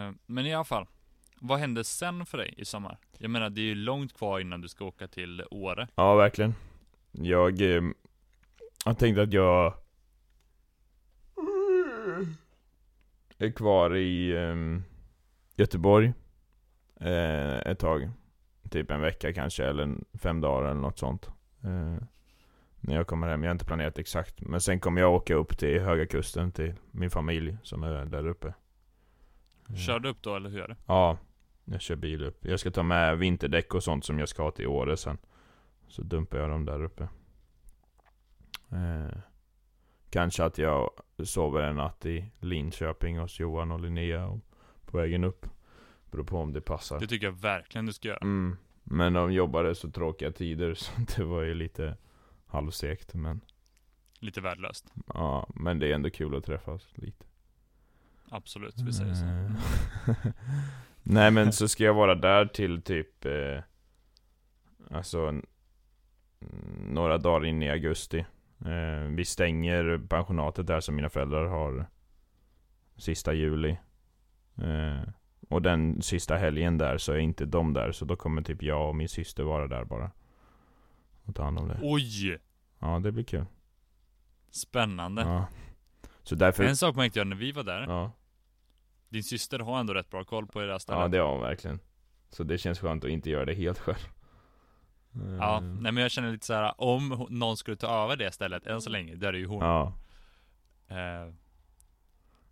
Eh, 0.07 0.12
men 0.27 0.46
i 0.46 0.55
alla 0.55 0.64
fall 0.64 0.87
Vad 1.40 1.59
händer 1.59 1.83
sen 1.83 2.27
för 2.27 2.38
dig 2.38 2.55
i 2.57 2.64
sommar? 2.64 2.98
Jag 3.18 3.31
menar 3.31 3.50
det 3.50 3.61
är 3.61 3.64
ju 3.64 3.74
långt 3.74 4.12
kvar 4.14 4.40
innan 4.40 4.61
du 4.61 4.68
ska 4.68 4.85
åka 4.85 5.09
till 5.09 5.44
Åre 5.50 5.88
Ja, 5.94 6.14
verkligen. 6.14 6.55
Jag 7.12 7.77
eh, 7.77 7.83
har 8.85 8.94
tänkt 8.94 9.18
att 9.18 9.33
jag 9.33 9.74
är 13.38 13.50
kvar 13.50 13.96
i 13.96 14.31
eh, 14.37 14.55
Göteborg 15.57 16.12
eh, 17.00 17.59
ett 17.59 17.79
tag. 17.79 18.11
Typ 18.70 18.90
en 18.90 19.00
vecka 19.00 19.33
kanske, 19.33 19.64
eller 19.64 19.96
fem 20.18 20.40
dagar 20.40 20.70
eller 20.70 20.81
något 20.81 20.98
sånt. 20.98 21.31
Eh, 21.64 22.03
när 22.81 22.94
jag 22.94 23.07
kommer 23.07 23.29
hem. 23.29 23.42
Jag 23.42 23.50
har 23.50 23.55
inte 23.55 23.64
planerat 23.64 23.98
exakt. 23.98 24.40
Men 24.40 24.61
sen 24.61 24.81
kommer 24.81 25.00
jag 25.00 25.14
åka 25.14 25.35
upp 25.35 25.59
till 25.59 25.81
Höga 25.81 26.07
Kusten 26.07 26.53
till 26.53 26.74
min 26.90 27.11
familj 27.11 27.57
som 27.62 27.83
är 27.83 28.05
där 28.07 28.27
uppe. 28.27 28.55
Eh, 29.68 29.74
Kör 29.77 29.98
du 30.00 30.09
upp 30.09 30.22
då 30.22 30.37
eller 30.37 30.50
hur 30.50 30.61
är 30.61 30.68
det? 30.68 30.77
Ja, 30.87 31.18
jag 31.64 31.81
kör 31.81 31.96
bil 31.96 32.24
upp. 32.24 32.44
Jag 32.44 32.61
ska 32.61 32.70
ta 32.70 32.83
med 32.83 33.18
vinterdäck 33.18 33.74
och 33.74 33.83
sånt 33.83 34.05
som 34.05 34.18
jag 34.18 34.29
ska 34.29 34.42
ha 34.42 34.50
till 34.50 34.66
Åre 34.66 34.96
sen. 34.96 35.18
Så 35.88 36.03
dumpar 36.03 36.38
jag 36.38 36.50
dem 36.50 36.64
där 36.64 36.83
uppe. 36.83 37.09
Eh, 38.72 39.18
kanske 40.11 40.44
att 40.44 40.59
jag 40.59 40.90
sover 41.24 41.61
en 41.62 41.77
natt 41.77 42.07
i 42.07 42.31
Linköping 42.40 43.18
hos 43.18 43.40
Johan 43.40 43.70
och 43.72 43.81
Linnea 43.81 44.27
och 44.27 44.40
på 44.87 44.96
vägen 44.98 45.24
upp. 45.24 45.46
Beror 46.11 46.24
på 46.24 46.38
om 46.38 46.53
det 46.53 46.61
passar. 46.61 47.00
Det 47.00 47.07
tycker 47.07 47.27
jag 47.27 47.33
verkligen 47.33 47.87
du 47.87 47.92
ska 47.92 48.09
göra 48.09 48.18
Mm. 48.22 48.57
Men 48.84 49.12
de 49.12 49.32
jobbade 49.32 49.74
så 49.74 49.90
tråkiga 49.90 50.32
tider 50.32 50.74
så 50.78 50.92
det 51.16 51.24
var 51.24 51.42
ju 51.42 51.54
lite 51.54 51.96
halvsekt. 52.46 53.14
Men, 53.14 53.40
Lite 54.20 54.40
värdelöst 54.40 54.92
ja, 55.06 55.48
men 55.54 55.78
det 55.78 55.90
är 55.90 55.94
ändå 55.94 56.10
kul 56.10 56.34
att 56.36 56.44
träffas 56.44 56.92
lite. 56.94 57.24
Absolut, 58.30 58.80
vi 58.80 58.92
säger 58.92 59.14
så 59.14 59.24
Eh, 59.24 60.16
Nej 61.02 61.30
men 61.30 61.52
så 61.52 61.68
ska 61.68 61.84
jag 61.84 61.94
vara 61.94 62.14
där 62.14 62.46
till 62.46 62.82
typ 62.82 63.24
eh, 63.24 63.60
Alltså 64.90 65.40
Några 66.88 67.18
dagar 67.18 67.46
in 67.46 67.62
i 67.62 67.70
augusti 67.70 68.18
eh, 68.64 69.08
Vi 69.10 69.24
stänger 69.24 69.98
pensionatet 70.08 70.66
där 70.66 70.80
som 70.80 70.94
mina 70.94 71.08
föräldrar 71.08 71.46
har 71.46 71.86
Sista 72.96 73.32
juli 73.32 73.78
eh, 74.56 75.02
Och 75.48 75.62
den 75.62 76.02
sista 76.02 76.37
helgen 76.37 76.78
där 76.78 76.98
så 76.98 77.12
är 77.12 77.18
inte 77.18 77.44
de 77.44 77.72
där 77.72 77.92
Så 77.92 78.04
då 78.04 78.16
kommer 78.16 78.42
typ 78.42 78.62
jag 78.62 78.88
och 78.88 78.96
min 78.96 79.09
syster 79.09 79.42
vara 79.42 79.66
där 79.68 79.85
bara. 79.85 80.11
Och 81.24 81.35
ta 81.35 81.42
hand 81.44 81.59
om 81.59 81.68
det. 81.68 81.78
Oj! 81.83 82.38
Ja 82.78 82.98
det 82.98 83.12
blir 83.12 83.24
kul. 83.24 83.44
Spännande. 84.50 85.22
Ja. 85.22 85.46
Så 86.22 86.35
därför 86.35 86.64
En 86.64 86.76
sak 86.76 86.96
märkte 86.96 87.18
jag 87.18 87.26
när 87.26 87.37
vi 87.37 87.52
var 87.52 87.62
där. 87.62 87.80
Ja, 87.88 88.12
Din 89.09 89.24
syster 89.24 89.59
har 89.59 89.80
ändå 89.80 89.94
rätt 89.94 90.11
bra 90.11 90.24
koll 90.24 90.46
på 90.46 90.61
det 90.61 90.66
där 90.66 90.78
stället. 90.78 91.00
ja 91.00 91.09
det 91.09 91.18
har 91.18 91.33
hon 91.33 91.40
verkligen. 91.40 91.80
Så 92.30 92.44
det 92.44 92.59
känns 92.59 92.78
skönt 92.80 93.04
att 93.04 93.11
inte 93.11 93.30
göra 93.30 93.44
det 93.44 93.54
helt 93.54 93.78
själv. 93.78 94.09
Ja, 95.40 95.57
Eh, 95.57 95.61
nej 95.62 95.92
men 95.92 95.96
jag 95.96 96.11
känner 96.11 96.33
lite 96.33 96.46
så 96.46 96.54
här 96.54 96.80
om 96.80 97.26
någon 97.30 97.57
skulle 97.57 97.76
ta 97.76 98.04
över 98.04 98.16
det 98.16 98.33
stället 98.33 98.66
än 98.66 98.80
så 98.80 98.90
länge, 98.90 99.14
där 99.14 99.28
är 99.28 99.33
ju 99.38 99.46
hon. 99.46 99.62
Ja, 99.64 99.92
eh, 100.88 101.35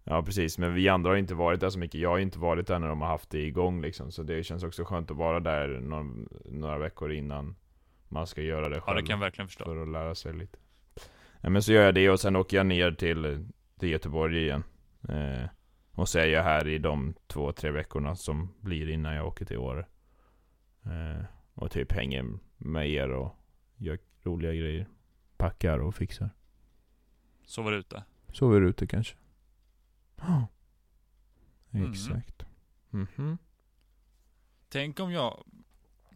ja 0.05 0.23
precis. 0.23 0.59
Men 0.59 0.75
vi 0.75 0.89
andra 0.89 1.11
har 1.11 1.17
inte 1.17 1.35
varit 1.35 1.61
där 1.61 1.71
så 1.71 1.79
mycket. 1.79 2.01
Jag 2.01 2.11
har 2.11 2.19
inte 2.19 2.39
varit 2.39 2.67
där 2.67 2.79
när 2.79 2.89
de 2.89 3.01
har 3.01 3.09
haft 3.09 3.31
det 3.31 3.47
igång 3.47 3.83
liksom. 3.83 4.11
Så 4.13 4.23
det 4.23 4.43
känns 4.43 4.63
också 4.65 4.85
skönt 4.85 5.11
att 5.11 5.17
vara 5.17 5.41
där 5.41 5.69
någon, 5.69 6.29
några 6.45 6.79
veckor 6.79 7.13
innan 7.13 7.57
man 8.09 8.27
ska 8.27 8.43
göra 8.43 8.69
det 8.69 8.77
Ja 8.77 8.81
själv. 8.81 8.97
det 8.97 9.03
kan 9.03 9.15
jag 9.15 9.21
verkligen 9.21 9.49
förstå 9.49 9.65
För 9.65 9.83
att 9.83 9.89
lära 9.89 10.15
sig 10.15 10.33
lite. 10.35 10.59
Ja, 11.41 11.51
men 11.51 11.63
så 11.63 11.73
gör 11.73 11.85
jag 11.85 11.95
det 11.95 12.11
och 12.11 12.21
sen 12.21 12.37
åker 12.37 12.57
jag 12.57 12.67
ner 12.67 12.93
till, 12.93 13.49
till 13.79 13.89
Göteborg 13.89 14.43
igen. 14.43 14.63
Eh, 15.09 15.49
och 15.93 16.09
så 16.09 16.19
är 16.19 16.27
jag 16.27 16.43
här 16.43 16.69
i 16.69 16.79
de 16.79 17.15
två, 17.27 17.53
tre 17.53 17.71
veckorna 17.71 18.17
som 18.17 18.55
blir 18.61 18.89
innan 18.89 19.15
jag 19.15 19.27
åker 19.27 19.45
till 19.45 19.59
Åre. 19.59 19.87
Eh, 20.85 21.25
och 21.55 21.71
typ 21.71 21.93
hänger 21.93 22.25
med 22.57 22.91
er 22.91 23.11
och 23.11 23.37
gör 23.77 23.99
roliga 24.23 24.53
grejer. 24.53 24.87
Packar 25.37 25.79
och 25.79 25.95
fixar. 25.95 26.31
Sover 27.47 27.73
ute. 27.73 28.05
Sover 28.33 28.61
ute 28.61 28.87
kanske. 28.87 29.17
Ja. 30.27 30.49
Mm. 31.71 31.91
Exakt. 31.91 32.43
Mhm. 32.91 33.39
Tänk 34.69 35.01
om 35.01 35.13
jag 35.13 35.45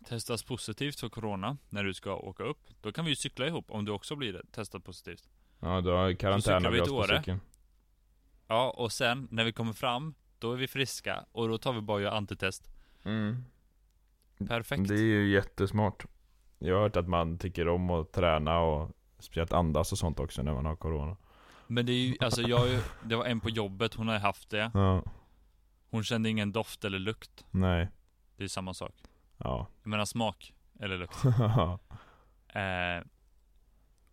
testas 0.09 0.43
positivt 0.43 1.01
för 1.01 1.09
corona 1.09 1.57
när 1.69 1.85
du 1.85 1.95
ska 1.95 2.15
åka 2.17 2.43
upp. 2.43 2.59
Då 2.81 2.93
kan 2.93 3.05
vi 3.05 3.11
ju 3.11 3.17
cykla 3.17 3.47
ihop 3.47 3.71
om 3.71 3.85
du 3.85 3.93
också 3.93 4.17
blir 4.17 4.43
testad 4.51 4.85
positivt. 4.85 5.29
Ja, 5.61 5.81
då 5.81 5.97
har 5.97 6.13
karantän 6.13 6.67
av 6.67 6.73
vi 6.73 6.81
oss 6.81 6.89
på 6.89 7.07
cykeln. 7.17 7.41
Ja, 8.47 8.71
och 8.71 8.93
sen 8.93 9.29
när 9.31 9.45
vi 9.45 9.53
kommer 9.53 9.73
fram, 9.73 10.15
då 10.39 10.53
är 10.53 10.57
vi 10.57 10.69
friska 10.69 11.25
och 11.33 11.49
då 11.49 11.59
tar 11.59 11.73
vi 11.73 11.81
bara 11.81 11.95
och 11.95 12.03
gör 12.03 12.11
antitest. 12.11 12.69
Mm. 13.05 13.45
Perfekt. 14.49 14.89
Det 14.89 14.95
är 14.95 14.99
ju 14.99 15.33
jättesmart. 15.33 16.07
Jag 16.59 16.75
har 16.75 16.83
hört 16.83 16.97
att 16.97 17.09
man 17.09 17.39
tycker 17.39 17.69
om 17.69 17.91
att 17.91 18.13
träna 18.13 18.59
och 18.59 18.91
speciellt 19.19 19.53
andas 19.53 19.93
och 19.93 19.99
sånt 19.99 20.21
också 20.21 20.43
när 20.43 20.55
man 20.55 20.67
har 20.67 20.77
corona. 20.77 21.17
Men 21.67 21.87
det 21.87 21.93
är 21.93 22.07
ju, 22.07 22.17
alltså 22.21 22.43
jag, 22.43 22.69
ju- 22.69 22.83
det 23.05 23.17
var 23.17 23.25
en 23.25 23.41
på 23.41 23.51
jobbet, 23.51 23.95
hon 23.95 24.09
har 24.09 24.19
haft 24.19 24.51
det. 24.51 24.71
Ja, 24.75 25.03
Hon 25.91 26.05
kände 26.05 26.29
ingen 26.29 26.53
doft 26.53 26.85
eller 26.85 26.99
lukt. 26.99 27.45
nej. 27.51 27.89
Det 28.37 28.45
är 28.45 28.49
samma 28.49 28.75
sak. 28.75 28.95
Ja. 29.39 29.67
Jag 29.83 29.91
menar 29.91 30.05
smak 30.05 30.53
eller 30.81 30.99
lukt. 30.99 31.17
Eh, 32.49 33.05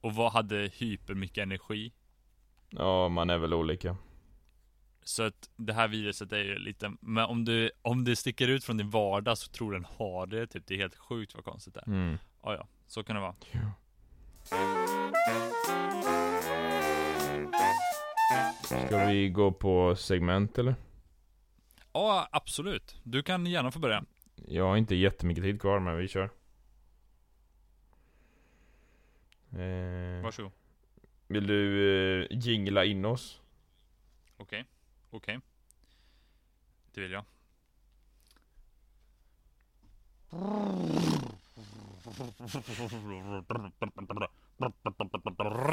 och 0.01 0.15
vad 0.15 0.31
hade 0.31 0.55
hypermycket 0.73 1.41
energi. 1.41 1.93
ja, 2.69 3.09
man 3.09 3.29
är 3.29 3.37
väl 3.37 3.53
olika. 3.53 3.97
Så 5.03 5.23
att 5.23 5.49
det 5.55 5.73
här 5.73 5.87
viruset 5.87 6.31
är 6.31 6.37
ju 6.43 6.57
lite, 6.59 6.91
men 6.99 7.25
om 7.25 7.45
du, 7.45 7.71
om 7.81 8.03
det 8.03 8.15
sticker 8.15 8.47
ut 8.47 8.63
från 8.63 8.77
din 8.77 8.89
vardag 8.89 9.37
så 9.37 9.51
tror 9.51 9.73
den 9.73 9.85
har 9.85 10.25
det 10.27 10.47
typ. 10.47 10.67
Det 10.67 10.73
är 10.73 10.77
helt 10.77 10.95
sjukt 10.95 11.35
vad 11.35 11.43
konstigt 11.45 11.73
det 11.73 11.79
är. 11.79 11.85
Mm. 11.87 12.17
Ja, 12.43 12.53
ja, 12.55 12.67
så 12.87 13.03
kan 13.03 13.15
det 13.15 13.21
vara. 13.21 13.35
Ska 18.87 19.05
vi 19.05 19.29
gå 19.29 19.51
på 19.51 19.95
segment 19.95 20.57
eller? 20.57 20.75
Ja, 21.93 22.27
absolut. 22.31 22.95
Du 23.03 23.23
kan 23.23 23.45
gärna 23.45 23.71
få 23.71 23.79
börja. 23.79 24.03
Jag 24.47 24.63
har 24.67 24.77
inte 24.77 24.95
jättemycket 24.95 25.43
tid 25.43 25.61
kvar 25.61 25.79
men 25.79 25.97
vi 25.97 26.07
kör. 26.07 26.29
Eh, 29.51 30.23
Varsågod. 30.23 30.51
vill 31.27 31.47
du 31.47 32.21
eh, 32.23 32.27
jingla 32.31 32.85
in 32.85 33.05
oss? 33.05 33.41
Okej. 34.37 34.65
Okej. 35.11 35.39
Det 36.93 37.01
vill 37.01 37.11
jag. 37.11 37.23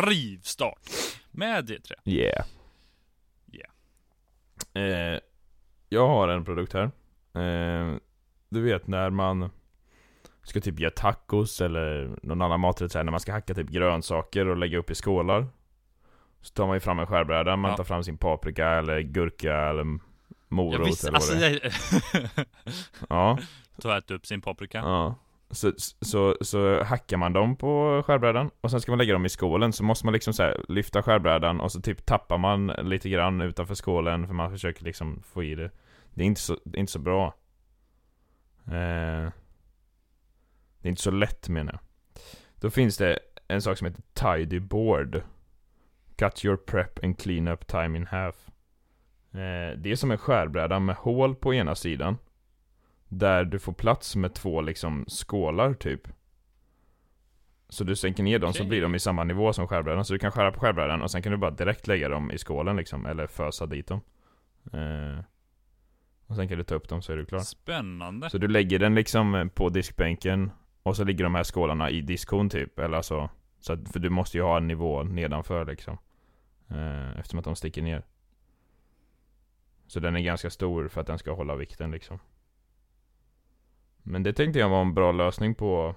Rivstart! 0.08 0.90
Med 1.30 1.68
D3. 1.70 1.92
Yeah. 2.04 2.24
Yeah. 2.26 2.44
Eh, 4.74 5.20
jag 5.88 6.08
har 6.08 6.28
en 6.28 6.44
produkt 6.44 6.72
här. 6.72 6.84
Eh, 7.34 7.96
du 8.48 8.62
vet 8.62 8.86
när 8.86 9.10
man 9.10 9.50
ska 10.42 10.60
typ 10.60 10.80
göra 10.80 10.90
tacos 10.90 11.60
eller 11.60 12.10
någon 12.22 12.42
annan 12.42 12.60
maträtt 12.60 12.92
så 12.92 12.98
här, 12.98 13.04
när 13.04 13.10
man 13.10 13.20
ska 13.20 13.32
hacka 13.32 13.54
typ 13.54 13.68
grönsaker 13.68 14.46
och 14.48 14.56
lägga 14.56 14.78
upp 14.78 14.90
i 14.90 14.94
skålar. 14.94 15.46
Så 16.40 16.52
tar 16.54 16.66
man 16.66 16.76
ju 16.76 16.80
fram 16.80 16.98
en 16.98 17.06
skärbräda, 17.06 17.56
man 17.56 17.70
Ja. 17.70 17.76
tar 17.76 17.84
fram 17.84 18.04
sin 18.04 18.16
paprika 18.18 18.68
eller 18.68 19.00
gurka 19.00 19.54
eller 19.56 19.98
morot 20.48 20.78
Jag 20.78 20.84
visste, 20.84 21.08
eller 21.08 21.18
vad 21.18 21.30
alltså 21.30 21.34
det 21.34 21.46
är. 21.46 21.72
jag... 22.36 22.46
Ja, 23.08 23.38
Ta 23.82 23.98
ät 23.98 24.10
upp 24.10 24.26
sin 24.26 24.40
paprika. 24.40 24.78
ja. 24.78 25.14
Så, 25.52 25.72
så, 26.00 26.36
så 26.40 26.82
hackar 26.82 27.16
man 27.16 27.32
dem 27.32 27.56
på 27.56 28.02
skärbrädan 28.06 28.50
och 28.60 28.70
sen 28.70 28.80
ska 28.80 28.92
man 28.92 28.98
lägga 28.98 29.12
dem 29.12 29.26
i 29.26 29.28
skålen 29.28 29.72
så 29.72 29.84
måste 29.84 30.06
man 30.06 30.12
liksom 30.12 30.32
så 30.32 30.42
här, 30.42 30.64
lyfta 30.68 31.02
skärbrädan 31.02 31.60
och 31.60 31.72
så 31.72 31.80
typ 31.80 32.06
tappar 32.06 32.38
man 32.38 32.66
lite 32.66 33.08
grann 33.08 33.40
utanför 33.40 33.74
skålen 33.74 34.26
för 34.26 34.34
man 34.34 34.50
försöker 34.50 34.84
liksom 34.84 35.22
få 35.22 35.42
i 35.42 35.54
det. 35.54 35.70
Det 36.14 36.22
är 36.22 36.26
inte 36.26 36.40
så, 36.40 36.56
det 36.64 36.78
är 36.78 36.80
inte 36.80 36.92
så 36.92 36.98
bra. 36.98 37.34
Eh, 38.66 39.32
det 40.80 40.88
är 40.88 40.90
inte 40.90 41.02
så 41.02 41.10
lätt 41.10 41.48
menar 41.48 41.72
jag. 41.72 41.80
Då 42.60 42.70
finns 42.70 42.96
det 42.96 43.18
en 43.48 43.62
sak 43.62 43.78
som 43.78 43.86
heter 43.86 44.02
Tidy 44.12 44.60
Board. 44.60 45.22
Cut 46.16 46.44
your 46.44 46.56
prep 46.56 47.04
and 47.04 47.18
clean 47.18 47.48
up 47.48 47.66
time 47.66 47.98
in 47.98 48.06
half. 48.06 48.50
Eh, 49.32 49.78
det 49.78 49.90
är 49.90 49.96
som 49.96 50.10
en 50.10 50.18
skärbräda 50.18 50.78
med 50.78 50.96
hål 50.96 51.34
på 51.34 51.54
ena 51.54 51.74
sidan. 51.74 52.18
Där 53.12 53.44
du 53.44 53.58
får 53.58 53.72
plats 53.72 54.16
med 54.16 54.34
två 54.34 54.60
liksom 54.60 55.04
skålar 55.08 55.74
typ. 55.74 56.08
Så 57.68 57.84
du 57.84 57.96
sänker 57.96 58.22
ner 58.22 58.38
dem 58.38 58.52
så 58.52 58.58
Okej. 58.58 58.68
blir 58.68 58.82
de 58.82 58.94
i 58.94 58.98
samma 58.98 59.24
nivå 59.24 59.52
som 59.52 59.68
skärbrädan. 59.68 60.04
Så 60.04 60.12
du 60.12 60.18
kan 60.18 60.32
skära 60.32 60.52
på 60.52 60.60
skärbrädan 60.60 61.02
och 61.02 61.10
sen 61.10 61.22
kan 61.22 61.32
du 61.32 61.38
bara 61.38 61.50
direkt 61.50 61.86
lägga 61.86 62.08
dem 62.08 62.30
i 62.30 62.38
skålen 62.38 62.76
liksom. 62.76 63.06
Eller 63.06 63.26
fösa 63.26 63.66
dit 63.66 63.86
dem. 63.86 64.00
Eh, 64.72 65.24
och 66.26 66.36
sen 66.36 66.48
kan 66.48 66.58
du 66.58 66.64
ta 66.64 66.74
upp 66.74 66.88
dem 66.88 67.02
så 67.02 67.12
är 67.12 67.16
du 67.16 67.26
klar. 67.26 67.40
Spännande. 67.40 68.30
Så 68.30 68.38
du 68.38 68.48
lägger 68.48 68.78
den 68.78 68.94
liksom 68.94 69.50
på 69.54 69.68
diskbänken 69.68 70.50
och 70.82 70.96
så 70.96 71.04
ligger 71.04 71.24
de 71.24 71.34
här 71.34 71.44
skålarna 71.44 71.90
i 71.90 72.00
diskhon 72.00 72.50
typ, 72.50 72.78
eller 72.78 72.96
alltså 72.96 73.30
så 73.60 73.72
att, 73.72 73.92
För 73.92 73.98
du 73.98 74.10
måste 74.10 74.36
ju 74.36 74.42
ha 74.42 74.56
en 74.56 74.66
nivå 74.66 75.02
nedanför 75.02 75.64
liksom 75.66 75.98
eh, 76.68 77.18
Eftersom 77.18 77.38
att 77.38 77.44
de 77.44 77.56
sticker 77.56 77.82
ner 77.82 78.02
Så 79.86 80.00
den 80.00 80.16
är 80.16 80.20
ganska 80.20 80.50
stor 80.50 80.88
för 80.88 81.00
att 81.00 81.06
den 81.06 81.18
ska 81.18 81.32
hålla 81.32 81.56
vikten 81.56 81.90
liksom 81.90 82.18
Men 84.02 84.22
det 84.22 84.32
tänkte 84.32 84.58
jag 84.58 84.68
var 84.68 84.80
en 84.80 84.94
bra 84.94 85.12
lösning 85.12 85.54
på 85.54 85.94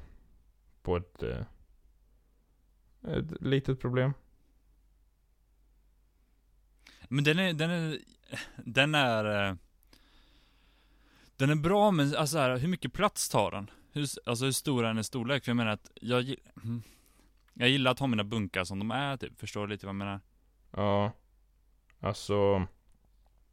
På 0.81 0.97
ett 0.97 1.23
eh, 1.23 1.45
Ett 3.07 3.41
litet 3.41 3.79
problem 3.79 4.13
Men 7.07 7.23
den 7.23 7.39
är, 7.39 7.53
den 7.53 7.69
är, 7.69 7.97
den 8.57 8.95
är 8.95 9.49
eh, 9.49 9.55
Den 11.35 11.49
är 11.49 11.55
bra 11.55 11.91
men 11.91 12.15
alltså 12.15 12.37
här, 12.37 12.57
hur 12.57 12.67
mycket 12.67 12.93
plats 12.93 13.29
tar 13.29 13.51
den? 13.51 13.71
Hur, 13.91 14.07
alltså 14.25 14.45
hur 14.45 14.51
stor 14.51 14.83
är 14.83 14.87
den 14.87 14.99
i 14.99 15.03
storlek? 15.03 15.43
För 15.43 15.49
jag 15.49 15.57
menar 15.57 15.71
att 15.71 15.91
jag 16.01 16.35
mm. 16.63 16.83
Jag 17.53 17.69
gillar 17.69 17.91
att 17.91 17.99
ha 17.99 18.07
mina 18.07 18.23
bunkar 18.23 18.63
som 18.63 18.79
de 18.79 18.91
är 18.91 19.17
typ, 19.17 19.39
förstår 19.39 19.61
du 19.61 19.73
lite 19.73 19.85
vad 19.85 19.89
jag 19.89 19.95
menar? 19.95 20.19
Ja 20.71 21.11
Alltså 21.99 22.67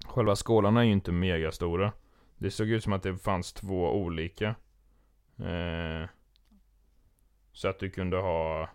Själva 0.04 0.36
skålarna 0.36 0.80
är 0.80 0.84
ju 0.84 0.92
inte 0.92 1.12
mega 1.12 1.52
stora 1.52 1.92
Det 2.40 2.50
såg 2.50 2.68
ut 2.68 2.84
som 2.84 2.92
att 2.92 3.02
det 3.02 3.18
fanns 3.18 3.52
två 3.52 3.92
olika. 3.96 4.54
Eh, 5.38 6.08
Så 7.52 7.68
att 7.68 7.78
du 7.78 7.90
kunde 7.90 8.16
ha 8.16 8.68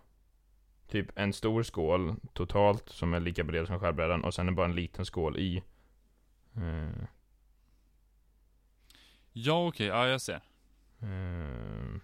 Typ 0.88 1.18
en 1.18 1.32
stor 1.32 1.62
skål 1.62 2.14
totalt 2.32 2.88
som 2.88 3.14
är 3.14 3.20
lika 3.20 3.44
bred 3.44 3.66
som 3.66 3.80
skärbrädan 3.80 4.24
och 4.24 4.34
sen 4.34 4.48
är 4.48 4.52
bara 4.52 4.66
en 4.66 4.74
liten 4.74 5.04
skål 5.04 5.36
i. 5.38 5.62
Eh, 6.56 7.04
Ja 9.32 9.66
okej, 9.68 9.86
ja 9.86 10.06
jag 10.08 10.20
ser. 10.20 10.40
eh, 11.00 12.00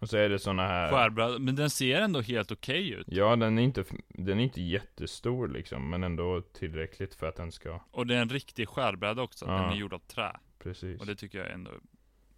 Och 0.00 0.08
så 0.08 0.16
är 0.16 0.28
det 0.28 0.38
såna 0.38 0.66
här 0.66 0.90
Skärbräda, 0.90 1.38
men 1.38 1.56
den 1.56 1.70
ser 1.70 2.00
ändå 2.00 2.20
helt 2.20 2.52
okej 2.52 2.90
ut. 2.90 3.06
Ja 3.10 3.36
den 3.36 3.58
är 3.58 3.62
inte 3.62 3.84
Den 4.08 4.40
är 4.40 4.44
inte 4.44 4.60
jättestor 4.62 5.48
liksom 5.48 5.90
Men 5.90 6.04
ändå 6.04 6.40
tillräckligt 6.40 7.14
för 7.14 7.26
att 7.28 7.36
den 7.36 7.52
ska 7.52 7.80
Och 7.90 8.06
det 8.06 8.14
är 8.16 8.22
en 8.22 8.28
riktig 8.28 8.68
skärbräda 8.68 9.22
också, 9.22 9.44
Ja. 9.48 9.52
den 9.52 9.70
är 9.70 9.76
gjord 9.76 9.92
av 9.92 9.98
trä. 9.98 10.36
Precis. 10.62 11.00
Och 11.00 11.06
det 11.06 11.14
tycker 11.14 11.38
jag 11.38 11.50
ändå, 11.50 11.70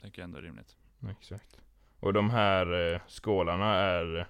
tycker 0.02 0.22
jag 0.22 0.24
ändå 0.24 0.38
är 0.38 0.42
rimligt. 0.42 0.76
Exakt. 1.10 1.60
Och 2.00 2.12
de 2.12 2.30
här 2.30 2.92
eh, 2.94 3.00
skålarna 3.08 3.74
är 3.74 4.26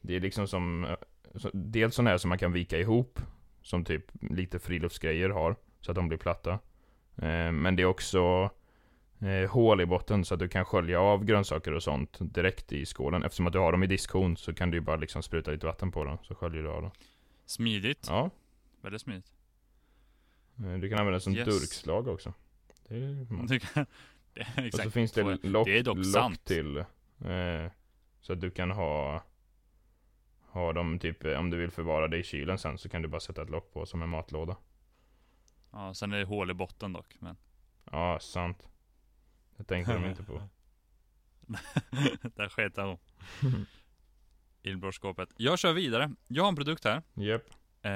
Det 0.00 0.16
är 0.16 0.20
liksom 0.20 0.48
som 0.48 0.84
eh, 0.84 0.96
så, 1.34 1.50
Dels 1.52 1.94
sådana 1.94 2.10
här 2.10 2.18
som 2.18 2.28
man 2.28 2.38
kan 2.38 2.52
vika 2.52 2.78
ihop 2.78 3.20
Som 3.62 3.84
typ 3.84 4.04
lite 4.30 4.58
friluftsgrejer 4.58 5.30
har 5.30 5.56
Så 5.80 5.90
att 5.90 5.94
de 5.94 6.08
blir 6.08 6.18
platta. 6.18 6.52
Eh, 7.16 7.52
Men 7.52 7.76
det 7.76 7.82
är 7.82 7.86
också 7.86 8.50
eh, 9.20 9.50
Hål 9.50 9.80
i 9.80 9.86
botten 9.86 10.24
så 10.24 10.34
att 10.34 10.40
du 10.40 10.48
kan 10.48 10.64
skölja 10.64 11.00
av 11.00 11.24
grönsaker 11.24 11.72
och 11.72 11.82
sånt 11.82 12.16
Direkt 12.20 12.72
i 12.72 12.86
skålen 12.86 13.22
Eftersom 13.24 13.46
att 13.46 13.52
du 13.52 13.58
har 13.58 13.72
dem 13.72 13.82
i 13.82 13.86
diskhon 13.86 14.36
så 14.36 14.54
kan 14.54 14.70
du 14.70 14.76
ju 14.76 14.80
bara 14.80 14.96
liksom 14.96 15.22
spruta 15.22 15.50
lite 15.50 15.66
vatten 15.66 15.92
på 15.92 16.04
dem 16.04 16.18
Så 16.22 16.34
sköljer 16.34 16.62
du 16.62 16.68
av 16.70 16.82
dem 16.82 16.90
Smidigt, 17.46 18.06
Ja 18.08 18.30
väldigt 18.82 19.02
smidigt 19.02 19.32
eh, 20.64 20.72
Du 20.78 20.88
kan 20.88 20.98
använda 20.98 21.10
den 21.10 21.20
som 21.20 21.34
Yes. 21.34 21.44
durkslag 21.46 22.08
också 22.08 22.34
Det 22.88 22.94
är. 22.96 23.26
Du 23.48 23.58
kan, 23.60 23.86
det, 24.34 24.46
Och 24.56 24.64
exakt 24.64 24.84
så 24.84 24.90
finns 24.90 25.12
det 25.12 25.22
Och 25.22 25.44
lock, 25.44 25.66
det 25.66 25.78
är 25.78 25.82
dock 25.82 25.98
lock 26.14 26.38
till. 26.44 26.76
Eh, 26.76 27.70
så 28.20 28.32
att 28.32 28.40
du 28.40 28.50
kan 28.50 28.70
ha 28.70 29.22
Ha 30.50 30.72
dem 30.72 30.98
typ, 30.98 31.24
eh, 31.24 31.38
om 31.38 31.50
du 31.50 31.56
vill 31.56 31.70
förvara 31.70 32.08
det 32.08 32.16
i 32.18 32.22
kylen 32.22 32.58
sen 32.58 32.78
så 32.78 32.88
kan 32.88 33.02
du 33.02 33.08
bara 33.08 33.20
sätta 33.20 33.42
ett 33.42 33.50
lock 33.50 33.72
på 33.72 33.86
som 33.86 34.02
en 34.02 34.08
matlåda. 34.08 34.56
Ja, 35.72 35.94
sen 35.94 36.12
är 36.12 36.18
det 36.18 36.24
hål 36.24 36.50
i 36.50 36.54
botten 36.54 36.92
dock, 36.92 37.16
men 37.18 37.36
Ja, 37.92 38.18
sant. 38.20 38.58
Det 39.58 39.64
tänkte 39.64 39.92
de 39.94 40.04
inte 40.06 40.22
på. 40.22 40.42
Där 42.36 42.48
sket 42.48 42.72
jag 42.76 42.88
om. 43.42 43.66
illbrorskåpet. 44.62 45.28
Jag 45.36 45.58
kör 45.58 45.72
vidare. 45.72 46.10
Jag 46.28 46.42
har 46.42 46.48
en 46.48 46.56
produkt 46.56 46.84
här. 46.84 47.02
Japp. 47.14 47.42
Eh, 47.82 47.92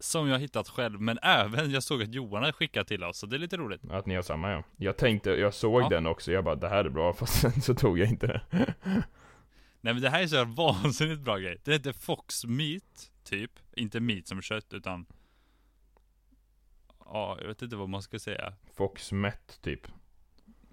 som 0.00 0.28
jag 0.28 0.38
hittat 0.38 0.68
själv, 0.68 1.00
men 1.00 1.18
även 1.22 1.70
jag 1.70 1.82
såg 1.82 2.02
att 2.02 2.14
Johan 2.14 2.42
har 2.44 2.52
skickat 2.52 2.88
till 2.88 3.04
oss, 3.04 3.18
så 3.18 3.26
det 3.26 3.36
är 3.36 3.38
lite 3.38 3.56
roligt. 3.56 3.84
Att 3.90 4.06
ni 4.06 4.14
har 4.14 4.22
samma 4.22 4.50
ja. 4.50 4.62
Jag 4.76 4.96
tänkte, 4.96 5.30
jag 5.30 5.54
såg 5.54 5.82
Ja. 5.82 5.88
den 5.88 6.06
också, 6.06 6.32
jag 6.32 6.44
bara 6.44 6.54
det 6.54 6.68
här 6.68 6.84
är 6.84 6.88
bra, 6.90 7.12
fast 7.18 7.40
sen 7.40 7.62
så 7.62 7.74
tog 7.74 7.98
jag 7.98 8.08
inte 8.08 8.26
det. 8.26 8.42
Nej 9.80 9.94
men 9.94 10.00
det 10.02 10.10
här 10.10 10.22
är 10.22 10.26
så 10.26 10.44
vansinnigt 10.44 11.20
bra 11.20 11.38
grej. 11.38 11.58
Det 11.64 11.72
heter 11.72 11.92
Fox 11.92 12.44
Meat, 12.44 13.10
typ. 13.24 13.50
Inte 13.72 14.00
meat 14.00 14.26
som 14.26 14.42
kött, 14.42 14.72
utan... 14.74 15.06
Ja, 17.04 17.36
jag 17.40 17.48
vet 17.48 17.62
inte 17.62 17.76
vad 17.76 17.88
man 17.88 18.02
ska 18.02 18.18
säga. 18.18 18.52
Foxmet 18.76 19.58
typ. 19.62 19.86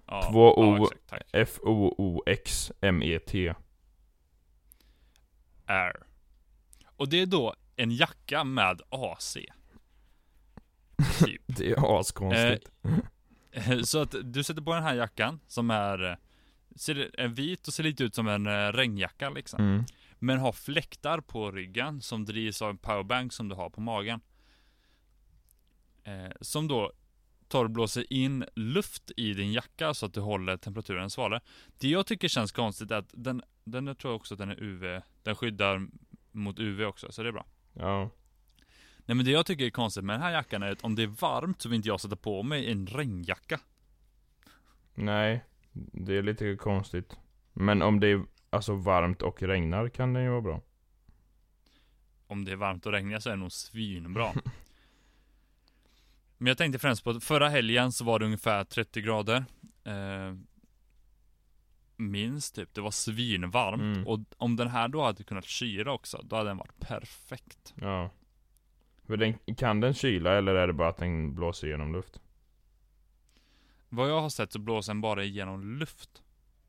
Ja, 0.06 0.28
Två 0.30 0.46
ja, 0.46 0.52
O. 0.52 0.84
exakt, 0.84 1.06
tack. 1.06 1.22
F-O-O-X-M-E-T. 1.32 2.74
Air. 5.66 5.96
Och 6.96 7.08
det 7.08 7.20
är 7.20 7.26
då 7.26 7.54
en 7.76 7.90
jacka 7.90 8.44
med 8.44 8.80
AC. 8.88 9.36
Typ. 11.24 11.42
Det 11.46 11.70
är 11.70 12.00
askonstigt. 12.00 12.70
Så 13.84 14.02
att 14.02 14.14
du 14.22 14.42
sätter 14.42 14.62
på 14.62 14.74
den 14.74 14.82
här 14.82 14.94
jackan 14.94 15.40
som 15.46 15.70
är, 15.70 16.10
eh, 16.10 16.16
ser, 16.76 17.20
är 17.20 17.28
vit 17.28 17.68
och 17.68 17.74
ser 17.74 17.82
lite 17.84 18.04
ut 18.04 18.14
som 18.14 18.28
en 18.28 18.46
eh, 18.46 18.72
regnjacka 18.72 19.30
liksom. 19.30 19.60
Mm. 19.60 19.84
Men 20.18 20.38
har 20.38 20.52
fläktar 20.52 21.20
på 21.20 21.50
ryggen 21.50 22.00
som 22.00 22.24
drivs 22.24 22.62
av 22.62 22.70
en 22.70 22.78
powerbank 22.78 23.32
som 23.32 23.48
du 23.48 23.54
har 23.54 23.70
på 23.70 23.80
magen. 23.80 24.20
Eh, 26.04 26.30
som 26.40 26.68
då 26.68 26.92
tar 27.48 27.64
och 27.64 27.70
blåser 27.70 28.12
in 28.12 28.44
luft 28.54 29.10
i 29.16 29.34
din 29.34 29.52
jacka 29.52 29.94
så 29.94 30.06
att 30.06 30.14
du 30.14 30.20
håller 30.20 30.56
temperaturen 30.56 31.10
svalare. 31.10 31.40
Det 31.78 31.88
jag 31.88 32.06
tycker 32.06 32.28
känns 32.28 32.52
konstigt 32.52 32.90
är 32.90 32.96
att 32.96 33.10
den, 33.12 33.42
den 33.64 33.86
jag 33.86 33.98
tror 33.98 34.12
också 34.12 34.34
att 34.34 34.38
den 34.38 34.50
är 34.50 34.62
UV, 34.62 35.02
den 35.22 35.36
skyddar 35.36 35.88
mot 36.32 36.58
UV 36.58 36.82
också, 36.82 37.12
så 37.12 37.22
det 37.22 37.28
är 37.28 37.32
bra. 37.32 37.46
Ja. 37.72 38.10
Nej 39.06 39.14
men 39.14 39.24
det 39.24 39.30
jag 39.30 39.46
tycker 39.46 39.64
är 39.64 39.70
konstigt 39.70 40.04
med 40.04 40.14
den 40.14 40.22
här 40.22 40.32
jackan 40.32 40.62
är 40.62 40.72
att 40.72 40.84
om 40.84 40.94
det 40.94 41.02
är 41.02 41.06
varmt 41.06 41.62
så 41.62 41.68
vill 41.68 41.76
inte 41.76 41.88
jag 41.88 42.00
sätta 42.00 42.16
på 42.16 42.42
mig 42.42 42.72
en 42.72 42.86
regnjacka. 42.86 43.60
Nej, 44.94 45.44
det 45.72 46.16
är 46.16 46.22
lite 46.22 46.56
konstigt. 46.56 47.16
Men 47.52 47.82
om 47.82 48.00
det 48.00 48.08
är 48.08 48.22
alltså 48.50 48.74
varmt 48.74 49.22
och 49.22 49.42
regnar 49.42 49.88
kan 49.88 50.12
den 50.12 50.22
ju 50.22 50.30
vara 50.30 50.40
bra. 50.40 50.60
Om 52.26 52.44
det 52.44 52.52
är 52.52 52.56
varmt 52.56 52.86
och 52.86 52.92
regnigt 52.92 53.22
så 53.22 53.28
är 53.28 53.34
det 53.34 53.40
nog 53.40 53.52
svinbra. 53.52 54.32
Men 56.38 56.46
jag 56.46 56.58
tänkte 56.58 56.78
främst 56.78 57.04
på 57.04 57.10
att 57.10 57.24
förra 57.24 57.48
helgen 57.48 57.92
så 57.92 58.04
var 58.04 58.18
det 58.18 58.24
ungefär 58.24 58.64
30 58.64 59.00
grader. 59.00 59.44
Eh, 59.84 60.34
minst 61.96 62.54
typ. 62.54 62.74
Det 62.74 62.80
var 62.80 62.90
svinvarmt. 62.90 63.80
Mm. 63.82 64.06
Och 64.06 64.20
om 64.36 64.56
den 64.56 64.68
här 64.68 64.88
då 64.88 65.02
hade 65.04 65.24
kunnat 65.24 65.44
kyla 65.44 65.92
också, 65.92 66.20
då 66.24 66.36
hade 66.36 66.50
den 66.50 66.56
varit 66.56 66.78
perfekt. 66.80 67.74
Ja. 67.80 68.10
Den, 69.06 69.34
kan 69.56 69.80
den 69.80 69.94
kyla 69.94 70.32
eller 70.38 70.54
är 70.54 70.66
det 70.66 70.72
bara 70.72 70.88
att 70.88 70.96
den 70.98 71.34
blåser 71.34 71.66
igenom 71.66 71.92
luft? 71.92 72.20
Vad 73.88 74.10
jag 74.10 74.20
har 74.20 74.28
sett 74.28 74.52
så 74.52 74.58
blåser 74.58 74.92
den 74.92 75.00
bara 75.00 75.24
igenom 75.24 75.78
luft. 75.78 76.22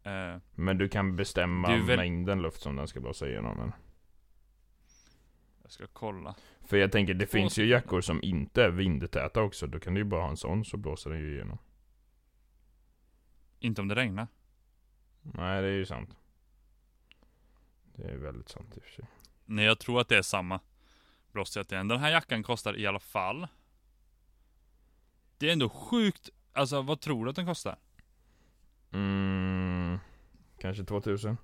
Eh, 0.03 0.37
Men 0.55 0.77
du 0.77 0.89
kan 0.89 1.15
bestämma 1.15 1.67
väl- 1.77 1.97
mängden 1.97 2.41
luft 2.41 2.61
som 2.61 2.75
den 2.75 2.87
ska 2.87 2.99
blåsa 2.99 3.27
igenom 3.29 3.57
men. 3.57 3.71
Jag 5.67 5.73
ska 5.73 5.87
kolla. 5.87 6.35
För 6.61 6.77
jag 6.77 6.91
tänker, 6.91 7.13
det 7.13 7.27
finns 7.27 7.57
ju 7.57 7.65
jackor 7.65 8.01
som 8.01 8.23
inte 8.23 8.63
är 8.63 8.69
vindtäta 8.69 9.41
också. 9.41 9.67
Då 9.67 9.79
kan 9.79 9.93
du 9.93 9.99
ju 9.99 10.05
bara 10.05 10.21
ha 10.21 10.29
en 10.29 10.37
sån 10.37 10.65
så 10.65 10.77
blåser 10.77 11.09
den 11.09 11.19
ju 11.19 11.33
igenom. 11.33 11.57
Inte 13.59 13.81
om 13.81 13.87
det 13.87 13.95
regnar. 13.95 14.27
Nej, 15.21 15.61
det 15.61 15.67
är 15.67 15.73
ju 15.73 15.85
sant. 15.85 16.17
Det 17.95 18.03
är 18.03 18.17
väldigt 18.17 18.49
sant 18.49 18.77
i 18.77 18.79
och 18.79 18.83
för 18.83 18.91
sig. 18.91 19.05
Nej, 19.45 19.65
jag 19.65 19.79
tror 19.79 20.01
att 20.01 20.09
det 20.09 20.17
är 20.17 20.21
samma 20.21 20.59
blåsighet 21.31 21.71
igen. 21.71 21.87
Den 21.87 21.99
här 21.99 22.11
jackan 22.11 22.43
kostar 22.43 22.77
i 22.77 22.87
alla 22.87 22.99
fall. 22.99 23.47
Det 25.37 25.49
är 25.49 25.53
ändå 25.53 25.69
sjukt. 25.69 26.29
Alltså, 26.53 26.81
vad 26.81 27.01
tror 27.01 27.25
du 27.25 27.29
att 27.29 27.35
den 27.35 27.45
kostar? 27.45 27.77
Mm, 28.91 29.99
kanske 30.59 30.83
2000? 30.83 31.37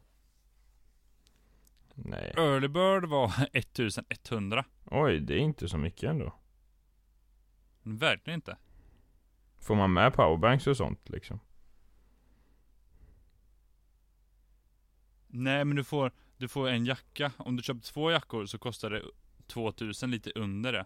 Nej. 1.96 2.34
Early 2.38 2.68
Bird 2.68 3.06
var 3.06 3.32
1100. 3.54 4.66
Oj, 4.86 5.20
det 5.20 5.34
är 5.34 5.38
inte 5.40 5.68
så 5.70 5.78
mycket 5.78 6.04
ändå. 6.10 6.34
Verkligen 7.84 8.38
inte. 8.38 8.58
Får 9.60 9.76
man 9.76 9.94
med 9.94 10.14
powerbanks 10.14 10.68
och 10.68 10.78
sånt 10.78 11.10
liksom? 11.10 11.40
Nej, 15.28 15.66
men 15.66 15.76
du 15.78 15.84
får, 15.84 16.12
du 16.38 16.48
får 16.48 16.70
en 16.70 16.86
jacka. 16.86 17.32
Om 17.38 17.56
du 17.56 17.64
köper 17.64 17.82
två 17.82 18.12
jackor 18.12 18.46
så 18.46 18.58
kostar 18.58 18.90
det 18.90 19.02
2000, 19.48 20.12
lite 20.12 20.32
under 20.36 20.74
det. 20.74 20.86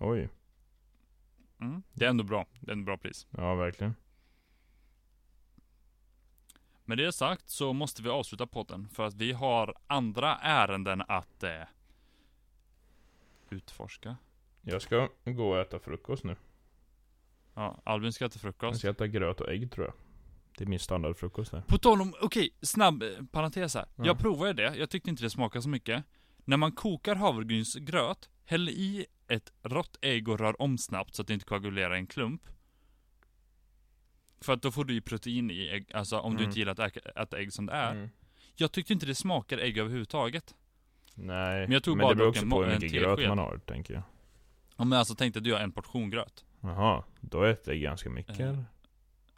Oj, 0.00 0.28
Mm. 1.60 1.82
Det 1.92 2.04
är 2.04 2.08
ändå 2.10 2.24
bra. 2.24 2.46
Det 2.60 2.70
är 2.70 2.72
ändå 2.72 2.84
bra 2.84 2.96
pris. 2.98 3.26
ja 3.30 3.54
verkligen. 3.54 3.94
Med 6.84 6.98
det 6.98 7.12
sagt 7.12 7.48
så 7.48 7.72
måste 7.72 8.02
vi 8.02 8.08
avsluta 8.08 8.46
podden 8.46 8.88
för 8.88 9.06
att 9.06 9.14
vi 9.14 9.32
har 9.32 9.74
andra 9.86 10.36
ärenden 10.36 11.02
att 11.08 11.42
eh, 11.42 11.50
utforska. 13.50 14.16
Jag 14.62 14.82
ska 14.82 15.08
gå 15.24 15.50
och 15.50 15.58
äta 15.58 15.78
frukost 15.78 16.24
nu. 16.24 16.36
Ja, 17.54 17.80
Albin 17.84 18.12
ska 18.12 18.24
äta 18.24 18.34
Jag 18.34 18.40
frukost. 18.40 18.78
ska 18.78 18.90
äta 18.90 19.06
gröt 19.06 19.40
och 19.40 19.48
ägg 19.48 19.70
tror 19.72 19.86
jag. 19.86 19.94
Det 20.58 20.64
är 20.64 20.68
min 20.68 20.78
standardfrukost 20.78 21.50
där. 21.50 21.60
På 21.60 21.78
tal 21.78 22.00
om, 22.00 22.14
okej, 22.20 22.50
snabb 22.62 23.02
eh, 23.02 23.08
parentes 23.32 23.74
här. 23.74 23.86
Ja. 23.96 24.06
Jag 24.06 24.18
provade 24.18 24.52
det, 24.52 24.76
jag 24.76 24.90
tyckte 24.90 25.10
inte 25.10 25.22
det 25.22 25.30
smakade 25.30 25.62
så 25.62 25.68
mycket. 25.68 26.04
När 26.44 26.56
man 26.56 26.72
kokar 26.72 27.14
havregrynsgröt, 27.14 28.30
häll 28.44 28.68
i 28.68 29.06
ett 29.28 29.52
rått 29.62 29.98
ägg 30.00 30.28
och 30.28 30.38
rör 30.38 30.62
om 30.62 30.78
snabbt 30.78 31.14
så 31.14 31.22
att 31.22 31.28
det 31.28 31.34
inte 31.34 31.46
koagulerar 31.46 31.94
i 31.94 31.98
en 31.98 32.06
klump. 32.06 32.42
För 34.40 34.52
att 34.52 34.62
då 34.62 34.70
får 34.70 34.84
du 34.84 34.94
ju 34.94 35.00
protein 35.00 35.50
i 35.50 35.68
ägg, 35.68 35.90
alltså 35.94 36.18
om 36.18 36.32
du 36.32 36.38
Mm. 36.38 36.48
inte 36.48 36.58
gillar 36.58 36.72
att 36.80 36.96
äta, 37.16 37.38
ägg 37.38 37.52
som 37.52 37.66
det 37.66 37.72
är. 37.72 37.92
Mm. 37.92 38.08
Jag 38.56 38.72
tyckte 38.72 38.92
inte 38.92 39.06
det 39.06 39.14
smakade 39.14 39.62
ägg 39.62 39.78
överhuvudtaget. 39.78 40.54
Nej, 41.14 41.60
Men 41.60 41.72
jag 41.72 41.82
tog 41.82 41.96
men 41.96 42.02
bara 42.04 42.12
det 42.12 42.16
beror 42.16 42.28
också 42.28 42.46
på 42.46 42.64
hur 42.64 42.74
mycket 42.74 42.92
gröt 42.92 43.28
man 43.28 43.38
har, 43.38 43.58
tänker 43.58 43.94
jag. 43.94 44.02
Om 44.76 44.92
jag 44.92 44.98
alltså 44.98 45.14
tänkte 45.14 45.40
du 45.40 45.50
gör 45.50 45.60
en 45.60 45.72
portion 45.72 46.10
gröt. 46.10 46.44
Jaha, 46.60 47.04
då 47.20 47.42
äter 47.44 47.74
jag 47.74 47.82
ganska 47.82 48.10
mycket 48.10 48.40
Eh, 48.40 48.48
eller? 48.48 48.64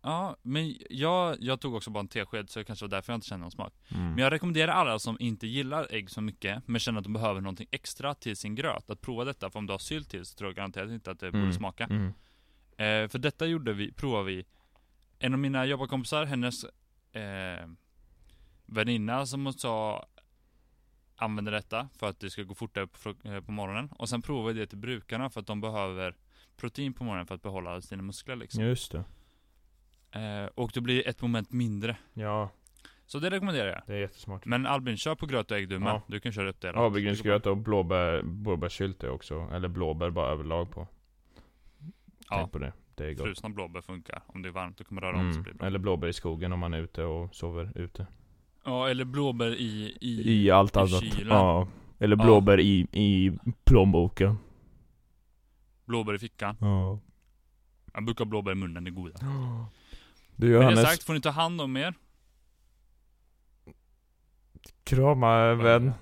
Ja, 0.02 0.36
men 0.42 0.74
jag, 0.90 1.36
jag 1.40 1.60
tog 1.60 1.74
också 1.74 1.90
bara 1.90 2.00
en 2.00 2.08
tesked 2.08 2.50
så 2.50 2.58
det 2.58 2.64
kanske 2.64 2.84
var 2.84 2.90
därför 2.90 3.12
jag 3.12 3.16
inte 3.16 3.26
kände 3.26 3.42
någon 3.44 3.50
smak. 3.50 3.74
Mm. 3.94 4.08
Men 4.08 4.18
jag 4.18 4.32
rekommenderar 4.32 4.72
alla 4.72 4.98
som 4.98 5.16
inte 5.20 5.46
gillar 5.46 5.86
ägg 5.90 6.10
så 6.10 6.20
mycket, 6.20 6.68
men 6.68 6.80
känner 6.80 6.98
att 6.98 7.04
de 7.04 7.12
behöver 7.12 7.40
någonting 7.40 7.66
extra 7.70 8.14
till 8.14 8.36
sin 8.36 8.54
gröt, 8.54 8.90
att 8.90 9.00
prova 9.00 9.24
detta. 9.24 9.50
För 9.50 9.58
om 9.58 9.66
du 9.66 9.72
har 9.72 9.78
sylt 9.78 10.10
till 10.10 10.24
så 10.24 10.36
tror 10.36 10.48
jag 10.50 10.56
garanterat 10.56 10.90
inte 10.90 11.10
att 11.10 11.20
det 11.20 11.30
borde 11.30 11.42
Mm. 11.42 11.52
smaka. 11.52 11.84
Mm. 11.84 12.06
Eh, 12.76 13.08
för 13.08 13.18
detta 13.18 13.46
gjorde 13.46 13.72
vi, 13.72 13.92
provade 13.92 14.24
vi. 14.24 14.44
En 15.18 15.32
av 15.32 15.38
mina 15.38 15.66
jobbarkompisar, 15.66 16.24
hennes 16.24 16.64
eh, 17.12 17.68
väninna 18.66 19.26
som 19.26 19.44
hon 19.44 19.52
sa 19.52 20.06
använder 21.16 21.52
detta 21.52 21.88
för 21.98 22.08
att 22.08 22.20
det 22.20 22.30
ska 22.30 22.42
gå 22.42 22.54
fortare 22.54 22.86
på, 22.86 23.14
eh, 23.24 23.40
på 23.40 23.52
morgonen. 23.52 23.88
Och 23.88 24.08
sen 24.08 24.22
provade 24.22 24.54
vi 24.54 24.60
det 24.60 24.66
till 24.66 24.78
brukarna 24.78 25.30
för 25.30 25.40
att 25.40 25.46
de 25.46 25.60
behöver 25.60 26.16
protein 26.56 26.92
på 26.94 27.04
morgonen 27.04 27.26
för 27.26 27.34
att 27.34 27.42
behålla 27.42 27.80
sina 27.80 28.02
muskler 28.02 28.36
liksom. 28.36 28.64
Just 28.64 28.92
det. 28.92 29.04
Eh, 30.20 30.46
och 30.54 30.70
det 30.74 30.80
blir 30.80 31.08
ett 31.08 31.22
moment 31.22 31.52
mindre. 31.52 31.96
Ja, 32.14 32.50
Så 33.06 33.18
det 33.18 33.30
rekommenderar 33.30 33.68
jag. 33.68 33.82
det 33.86 33.92
är 33.94 33.98
jättesmart. 33.98 34.44
Men 34.44 34.66
Albin, 34.66 34.96
kör 34.96 35.14
på 35.14 35.26
gröt 35.26 35.50
och 35.50 35.56
ägg 35.56 35.68
du 35.68 35.78
med. 35.78 35.88
Ja. 35.88 36.02
Du 36.06 36.20
kan 36.20 36.32
köra 36.32 36.48
upp 36.48 36.60
det. 36.60 36.72
då. 36.72 36.78
Havregrynsgröt 36.78 37.46
och 37.46 37.56
blåbär, 37.56 38.22
blåbärssylt 38.22 39.04
är 39.04 39.10
också, 39.10 39.48
eller 39.52 39.68
blåbär 39.68 40.10
bara 40.10 40.30
överlag 40.32 40.70
på. 40.70 40.88
Ja. 42.30 42.36
Tänk 42.36 42.52
på 42.52 42.58
det, 42.58 42.72
det 42.96 43.04
är 43.06 43.12
gott. 43.14 43.26
Frusna 43.26 43.48
blåbär 43.48 43.80
funkar. 43.80 44.22
Om 44.26 44.42
det 44.42 44.48
är 44.48 44.52
varmt, 44.52 44.78
då 44.78 44.84
kommer 44.84 45.00
röra 45.02 45.16
om 45.16 45.32
så 45.32 45.38
Mm. 45.38 45.42
blir 45.42 45.52
det 45.52 45.58
bra. 45.58 45.66
Eller 45.66 45.78
blåbär 45.78 46.08
i 46.08 46.12
skogen 46.12 46.52
om 46.52 46.58
man 46.58 46.74
är 46.74 46.78
ute 46.78 47.02
och 47.04 47.34
sover 47.34 47.72
ute. 47.74 48.06
Ja, 48.64 48.88
eller 48.88 49.04
blåbär 49.04 49.54
i... 49.54 49.98
I, 50.00 50.42
I 50.44 50.50
allt 50.50 50.76
i 50.76 50.78
annat. 50.78 50.90
kylen. 51.04 51.28
Ja. 51.36 51.68
Eller 51.98 52.16
Ja. 52.16 52.24
blåbär 52.24 52.60
i, 52.60 52.86
i 52.92 53.32
plånboken. 53.64 54.38
blåbär 55.84 56.14
i 56.14 56.18
fickan. 56.18 56.56
Ja. 56.60 56.98
Jag 57.94 58.04
brukar 58.04 58.24
ha 58.24 58.30
blåbär 58.30 58.52
i 58.52 58.54
munnen, 58.54 58.84
det 58.84 58.90
är 58.90 58.92
goda. 58.92 59.18
Du 59.18 59.26
Med 59.26 59.56
det 60.36 60.46
Johannes, 60.46 60.82
sagt 60.82 61.02
får 61.02 61.14
ni 61.14 61.20
ta 61.20 61.30
hand 61.30 61.60
om 61.60 61.76
er. 61.76 61.94
krama 64.84 65.54
vän. 65.54 65.92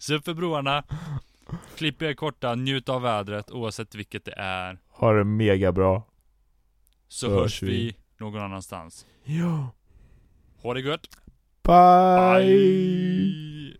Se 0.00 0.14
upp 0.14 0.24
för 0.24 0.34
broarna. 0.34 0.84
Klipp 1.76 2.02
er 2.02 2.14
korta, 2.14 2.54
njut 2.54 2.88
av 2.88 3.02
vädret 3.02 3.50
oavsett 3.50 3.94
vilket 3.94 4.24
det 4.24 4.34
är. 4.36 4.78
Ha 4.88 5.12
det 5.12 5.24
mega 5.24 5.72
bra. 5.72 6.02
Så 7.08 7.28
Hörs 7.30 7.40
hörs 7.40 7.62
vi. 7.62 7.68
vi 7.68 7.96
någon 8.18 8.42
annanstans. 8.42 9.06
Ja. 9.24 9.70
Ha 10.62 10.74
det 10.74 10.80
gött. 10.80 11.08
Bye. 11.62 12.44
Bye. 12.44 13.76